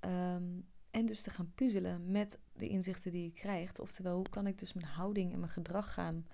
Ehm, 0.00 0.61
en 0.90 1.07
dus 1.07 1.22
te 1.22 1.31
gaan 1.31 1.53
puzzelen 1.55 2.11
met 2.11 2.38
de 2.53 2.68
inzichten 2.68 3.12
die 3.12 3.24
je 3.24 3.33
krijgt. 3.33 3.79
Oftewel, 3.79 4.14
hoe 4.14 4.29
kan 4.29 4.46
ik 4.46 4.59
dus 4.59 4.72
mijn 4.72 4.87
houding 4.87 5.33
en 5.33 5.38
mijn 5.38 5.53
gedrag 5.53 5.92
gaan 5.94 6.26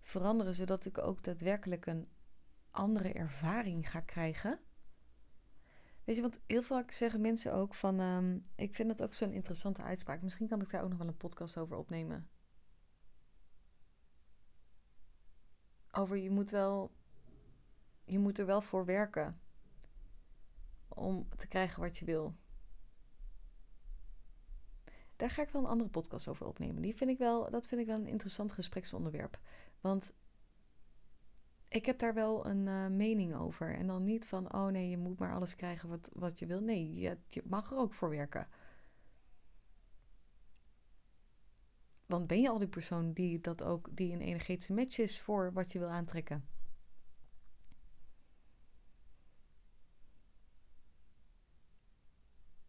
veranderen, 0.00 0.54
zodat 0.54 0.84
ik 0.84 0.98
ook 0.98 1.22
daadwerkelijk 1.22 1.86
een 1.86 2.08
andere 2.70 3.12
ervaring 3.12 3.90
ga 3.90 4.00
krijgen. 4.00 4.60
Weet 6.04 6.16
je, 6.16 6.22
want 6.22 6.40
heel 6.46 6.62
vaak 6.62 6.90
zeggen 6.90 7.20
mensen 7.20 7.54
ook 7.54 7.74
van, 7.74 8.00
ehm, 8.00 8.38
ik 8.54 8.74
vind 8.74 8.90
het 8.90 9.02
ook 9.02 9.14
zo'n 9.14 9.32
interessante 9.32 9.82
uitspraak. 9.82 10.22
Misschien 10.22 10.48
kan 10.48 10.60
ik 10.60 10.70
daar 10.70 10.82
ook 10.82 10.88
nog 10.88 10.98
wel 10.98 11.08
een 11.08 11.16
podcast 11.16 11.58
over 11.58 11.76
opnemen. 11.76 12.28
Over 15.92 16.16
je 16.16 16.30
moet 16.30 16.50
wel, 16.50 16.90
je 18.04 18.18
moet 18.18 18.38
er 18.38 18.46
wel 18.46 18.60
voor 18.60 18.84
werken 18.84 19.40
om 20.88 21.28
te 21.36 21.48
krijgen 21.48 21.80
wat 21.80 21.98
je 21.98 22.04
wil. 22.04 22.34
Daar 25.16 25.30
ga 25.30 25.42
ik 25.42 25.50
wel 25.50 25.62
een 25.62 25.68
andere 25.68 25.90
podcast 25.90 26.28
over 26.28 26.46
opnemen. 26.46 26.82
Die 26.82 26.96
vind 26.96 27.10
ik 27.10 27.18
wel, 27.18 27.50
dat 27.50 27.66
vind 27.66 27.80
ik 27.80 27.86
wel 27.86 27.96
een 27.96 28.06
interessant 28.06 28.52
gespreksonderwerp. 28.52 29.38
Want 29.80 30.14
ik 31.68 31.86
heb 31.86 31.98
daar 31.98 32.14
wel 32.14 32.46
een 32.46 32.66
uh, 32.66 32.86
mening 32.86 33.34
over. 33.34 33.74
En 33.74 33.86
dan 33.86 34.04
niet 34.04 34.26
van, 34.26 34.54
oh 34.54 34.66
nee, 34.66 34.88
je 34.88 34.98
moet 34.98 35.18
maar 35.18 35.32
alles 35.32 35.56
krijgen 35.56 35.88
wat, 35.88 36.10
wat 36.14 36.38
je 36.38 36.46
wil. 36.46 36.60
Nee, 36.60 36.94
je 36.94 37.42
mag 37.44 37.70
er 37.70 37.78
ook 37.78 37.94
voor 37.94 38.10
werken. 38.10 38.48
Want 42.12 42.26
ben 42.26 42.40
je 42.40 42.48
al 42.48 42.58
die 42.58 42.68
persoon 42.68 43.12
die 43.12 43.40
dat 43.40 43.62
ook, 43.62 43.88
die 43.96 44.12
een 44.12 44.20
energetische 44.20 44.72
match 44.72 44.98
is 44.98 45.20
voor 45.20 45.52
wat 45.52 45.72
je 45.72 45.78
wil 45.78 45.88
aantrekken? 45.88 46.44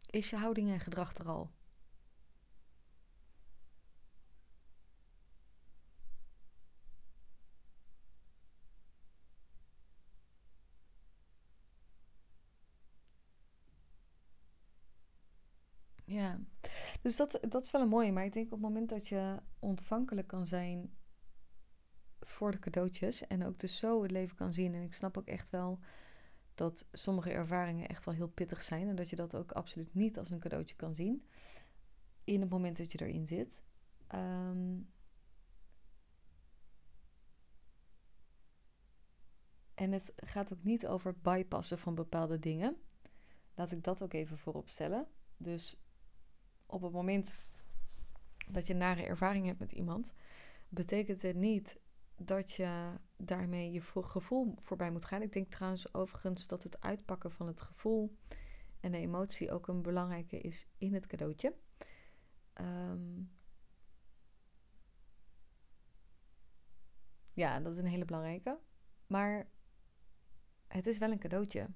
Is 0.09 0.29
je 0.29 0.35
houding 0.35 0.69
en 0.69 0.79
gedrag 0.79 1.15
er 1.15 1.27
al? 1.27 1.51
Ja, 16.05 16.39
dus 17.03 17.15
dat, 17.15 17.39
dat 17.49 17.63
is 17.63 17.71
wel 17.71 17.81
een 17.81 17.87
mooie. 17.87 18.11
Maar 18.11 18.25
ik 18.25 18.33
denk 18.33 18.45
op 18.45 18.51
het 18.51 18.61
moment 18.61 18.89
dat 18.89 19.07
je 19.07 19.37
ontvankelijk 19.59 20.27
kan 20.27 20.45
zijn 20.45 20.95
voor 22.19 22.51
de 22.51 22.59
cadeautjes 22.59 23.27
en 23.27 23.45
ook 23.45 23.59
dus 23.59 23.77
zo 23.77 24.01
het 24.01 24.11
leven 24.11 24.35
kan 24.35 24.53
zien. 24.53 24.73
En 24.73 24.83
ik 24.83 24.93
snap 24.93 25.17
ook 25.17 25.27
echt 25.27 25.49
wel 25.49 25.79
dat 26.55 26.87
sommige 26.91 27.31
ervaringen 27.31 27.87
echt 27.87 28.05
wel 28.05 28.13
heel 28.13 28.27
pittig 28.27 28.61
zijn 28.61 28.87
en 28.87 28.95
dat 28.95 29.09
je 29.09 29.15
dat 29.15 29.35
ook 29.35 29.51
absoluut 29.51 29.93
niet 29.93 30.17
als 30.17 30.29
een 30.29 30.39
cadeautje 30.39 30.75
kan 30.75 30.95
zien 30.95 31.25
in 32.23 32.41
het 32.41 32.49
moment 32.49 32.77
dat 32.77 32.91
je 32.91 33.01
erin 33.01 33.27
zit. 33.27 33.63
Ehm, 34.07 34.79
en 39.73 39.91
het 39.91 40.13
gaat 40.15 40.53
ook 40.53 40.63
niet 40.63 40.87
over 40.87 41.17
bypassen 41.21 41.79
van 41.79 41.95
bepaalde 41.95 42.39
dingen. 42.39 42.77
Laat 43.55 43.71
ik 43.71 43.83
dat 43.83 44.03
ook 44.03 44.13
even 44.13 44.37
voorop 44.37 44.69
stellen. 44.69 45.07
Dus 45.37 45.82
op 46.73 46.81
het 46.81 46.91
moment 46.91 47.35
dat 48.47 48.67
je 48.67 48.73
nare 48.73 49.03
ervaring 49.03 49.45
hebt 49.45 49.59
met 49.59 49.71
iemand, 49.71 50.13
betekent 50.69 51.21
het 51.21 51.35
niet 51.35 51.79
dat 52.17 52.51
je 52.51 52.99
daarmee 53.17 53.71
je 53.71 53.81
gevoel 53.81 54.53
voorbij 54.57 54.91
moet 54.91 55.05
gaan. 55.05 55.21
Ik 55.21 55.33
denk 55.33 55.51
trouwens 55.51 55.93
overigens 55.93 56.47
dat 56.47 56.63
het 56.63 56.81
uitpakken 56.81 57.31
van 57.31 57.47
het 57.47 57.61
gevoel 57.61 58.17
en 58.79 58.91
de 58.91 58.97
emotie 58.97 59.51
ook 59.51 59.67
een 59.67 59.81
belangrijke 59.81 60.39
is 60.39 60.67
in 60.77 60.93
het 60.93 61.07
cadeautje. 61.07 61.53
Ehm, 62.53 63.21
ja, 67.33 67.59
dat 67.59 67.73
is 67.73 67.79
een 67.79 67.85
hele 67.85 68.05
belangrijke. 68.05 68.59
Maar 69.07 69.49
het 70.67 70.87
is 70.87 70.97
wel 70.97 71.11
een 71.11 71.19
cadeautje. 71.19 71.69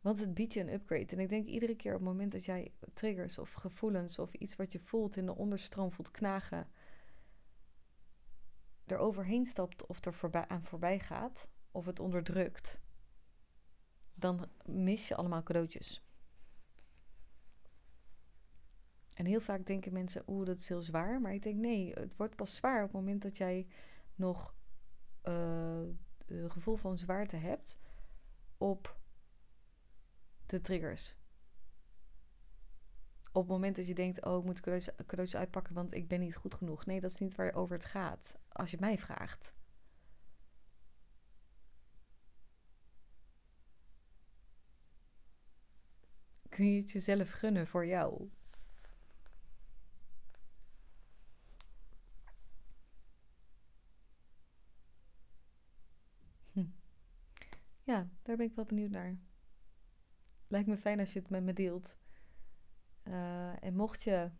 Want 0.00 0.20
het 0.20 0.34
biedt 0.34 0.54
je 0.54 0.60
een 0.60 0.72
upgrade. 0.72 1.06
En 1.06 1.18
ik 1.18 1.28
denk 1.28 1.46
iedere 1.46 1.76
keer 1.76 1.92
op 1.92 1.98
het 2.00 2.08
moment 2.08 2.32
dat 2.32 2.44
jij 2.44 2.72
triggers 2.94 3.38
of 3.38 3.52
gevoelens 3.52 4.18
of 4.18 4.34
iets 4.34 4.56
wat 4.56 4.72
je 4.72 4.78
voelt 4.78 5.16
in 5.16 5.26
de 5.26 5.36
onderstroom 5.36 5.92
voelt 5.92 6.10
knagen, 6.10 6.68
er 8.86 8.98
overheen 8.98 9.46
stapt 9.46 9.86
of 9.86 10.04
er 10.04 10.14
voorbij, 10.14 10.48
aan 10.48 10.62
voorbij 10.62 10.98
gaat 10.98 11.48
of 11.70 11.86
het 11.86 11.98
onderdrukt, 11.98 12.80
dan 14.14 14.48
mis 14.64 15.08
je 15.08 15.14
allemaal 15.14 15.42
cadeautjes. 15.42 16.02
En 19.14 19.26
heel 19.26 19.40
vaak 19.40 19.66
denken 19.66 19.92
mensen, 19.92 20.22
oeh, 20.26 20.46
dat 20.46 20.58
is 20.58 20.68
heel 20.68 20.82
zwaar. 20.82 21.20
Maar 21.20 21.34
ik 21.34 21.42
denk, 21.42 21.56
nee, 21.56 21.92
het 21.92 22.16
wordt 22.16 22.36
pas 22.36 22.54
zwaar 22.54 22.78
op 22.78 22.92
het 22.92 23.00
moment 23.00 23.22
dat 23.22 23.36
jij 23.36 23.66
nog 24.14 24.54
uh, 25.24 25.82
gevoel 26.26 26.76
van 26.76 26.98
zwaarte 26.98 27.36
hebt 27.36 27.78
op 28.58 28.99
de 30.50 30.60
triggers. 30.60 31.16
Op 33.32 33.42
het 33.42 33.50
moment 33.50 33.76
dat 33.76 33.86
je 33.86 33.94
denkt, 33.94 34.24
oh, 34.24 34.38
ik 34.38 34.44
moet 34.44 34.60
cadeautjes, 34.60 34.94
cadeautjes 35.06 35.40
uitpakken, 35.40 35.74
want 35.74 35.94
ik 35.94 36.08
ben 36.08 36.20
niet 36.20 36.36
goed 36.36 36.54
genoeg. 36.54 36.86
Nee, 36.86 37.00
dat 37.00 37.10
is 37.10 37.18
niet 37.18 37.34
waarover 37.34 37.76
het 37.76 37.84
gaat. 37.84 38.38
Als 38.48 38.70
je 38.70 38.76
mij 38.80 38.98
vraagt. 38.98 39.54
Kun 46.48 46.72
je 46.72 46.80
het 46.80 46.90
jezelf 46.90 47.30
gunnen 47.30 47.66
voor 47.66 47.86
jou? 47.86 48.30
Hm. 56.52 56.64
Ja, 57.82 58.08
daar 58.22 58.36
ben 58.36 58.46
ik 58.46 58.54
wel 58.54 58.64
benieuwd 58.64 58.90
naar. 58.90 59.29
Lijkt 60.50 60.68
me 60.68 60.76
fijn 60.76 61.00
als 61.00 61.12
je 61.12 61.18
het 61.18 61.30
met 61.30 61.42
me 61.42 61.52
deelt. 61.52 61.98
Uh, 63.04 63.64
en 63.64 63.76
mocht 63.76 64.02
je 64.02 64.30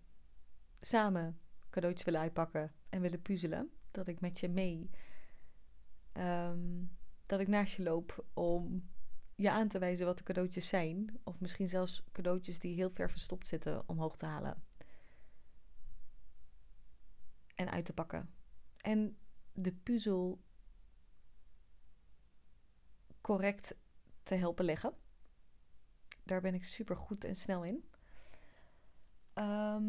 samen 0.80 1.40
cadeautjes 1.68 2.04
willen 2.04 2.20
uitpakken 2.20 2.72
en 2.88 3.00
willen 3.00 3.22
puzzelen, 3.22 3.70
dat 3.90 4.06
ik 4.06 4.20
met 4.20 4.40
je 4.40 4.48
mee, 4.48 4.90
um, 6.12 6.96
dat 7.26 7.40
ik 7.40 7.48
naast 7.48 7.74
je 7.74 7.82
loop 7.82 8.24
om 8.34 8.90
je 9.34 9.50
aan 9.50 9.68
te 9.68 9.78
wijzen 9.78 10.06
wat 10.06 10.18
de 10.18 10.24
cadeautjes 10.24 10.68
zijn. 10.68 11.20
Of 11.24 11.40
misschien 11.40 11.68
zelfs 11.68 12.02
cadeautjes 12.12 12.58
die 12.58 12.74
heel 12.74 12.90
ver 12.90 13.10
verstopt 13.10 13.46
zitten 13.46 13.88
omhoog 13.88 14.16
te 14.16 14.26
halen. 14.26 14.62
En 17.54 17.70
uit 17.70 17.84
te 17.84 17.92
pakken. 17.92 18.34
En 18.76 19.18
de 19.52 19.72
puzzel 19.72 20.40
correct 23.20 23.74
te 24.22 24.34
helpen 24.34 24.64
leggen. 24.64 24.94
Daar 26.30 26.40
ben 26.40 26.54
ik 26.54 26.64
super 26.64 26.96
goed 26.96 27.24
en 27.24 27.36
snel 27.36 27.64
in. 27.64 27.84
Ehm, 29.32 29.84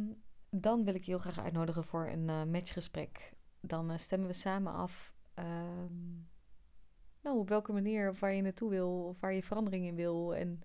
dan 0.50 0.84
wil 0.84 0.96
ik 0.96 1.04
je 1.04 1.12
heel 1.12 1.20
graag 1.20 1.40
uitnodigen 1.40 1.84
voor 1.84 2.08
een 2.08 2.28
uh, 2.28 2.44
matchgesprek. 2.44 3.34
Dan 3.60 3.92
uh, 3.92 3.98
stemmen 3.98 4.28
we 4.28 4.34
samen 4.34 4.74
af 4.74 5.14
ehm, 5.34 6.14
nou, 7.22 7.38
op 7.38 7.50
welke 7.50 7.72
manier 7.72 8.14
waar 8.14 8.34
je 8.34 8.42
naartoe 8.42 8.70
wil 8.70 9.06
of 9.06 9.20
waar 9.20 9.34
je 9.34 9.44
verandering 9.44 9.86
in 9.86 9.96
wil. 9.96 10.36
En 10.36 10.62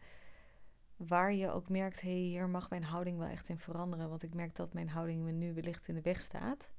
waar 0.96 1.32
je 1.32 1.50
ook 1.50 1.68
merkt, 1.68 2.00
hé, 2.00 2.08
hey, 2.08 2.18
hier 2.18 2.48
mag 2.48 2.70
mijn 2.70 2.84
houding 2.84 3.18
wel 3.18 3.28
echt 3.28 3.48
in 3.48 3.58
veranderen. 3.58 4.08
Want 4.08 4.22
ik 4.22 4.34
merk 4.34 4.56
dat 4.56 4.72
mijn 4.72 4.88
houding 4.88 5.22
me 5.22 5.30
nu 5.30 5.54
wellicht 5.54 5.88
in 5.88 5.94
de 5.94 6.02
weg 6.02 6.20
staat. 6.20 6.72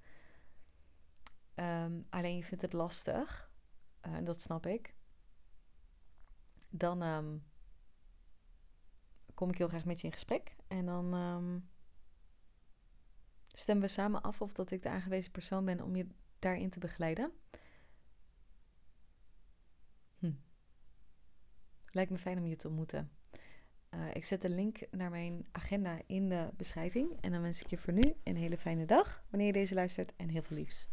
Um, 1.56 2.06
alleen 2.10 2.36
je 2.36 2.44
vindt 2.44 2.64
het 2.64 2.74
lastig. 2.74 3.52
En 4.02 4.24
dat 4.24 4.42
snap 4.42 4.66
ik. 4.66 4.96
Dan 6.70 7.02
kom 9.38 9.50
ik 9.50 9.58
heel 9.58 9.68
graag 9.68 9.86
met 9.86 10.02
je 10.02 10.08
in 10.08 10.14
gesprek. 10.14 10.56
En 10.68 10.86
dan 10.86 11.14
um, 11.14 11.70
stemmen 13.48 13.86
we 13.86 13.92
samen 13.92 14.22
af 14.22 14.42
of 14.42 14.54
dat 14.54 14.72
ik 14.72 14.82
de 14.82 14.90
aangewezen 14.90 15.32
persoon 15.32 15.66
ben 15.66 15.82
om 15.82 15.96
je 15.96 16.08
daarin 16.40 16.70
te 16.70 16.80
begeleiden. 16.80 17.32
Hm. 20.20 20.32
Lijkt 21.86 22.12
me 22.12 22.18
fijn 22.18 22.38
om 22.38 22.46
je 22.46 22.56
te 22.56 22.68
ontmoeten. 22.68 23.12
Uh, 23.90 24.16
ik 24.16 24.26
zet 24.26 24.44
een 24.44 24.56
link 24.56 24.80
naar 24.92 25.10
mijn 25.10 25.46
agenda 25.52 26.02
in 26.06 26.30
de 26.30 26.50
beschrijving. 26.58 27.22
En 27.22 27.32
dan 27.32 27.42
wens 27.42 27.62
ik 27.62 27.70
je 27.70 27.78
voor 27.78 27.94
nu 27.94 28.16
een 28.24 28.38
hele 28.38 28.58
fijne 28.58 28.86
dag 28.86 29.24
wanneer 29.30 29.48
je 29.48 29.54
deze 29.54 29.76
luistert 29.76 30.16
en 30.16 30.30
heel 30.30 30.44
veel 30.44 30.58
liefs. 30.58 30.90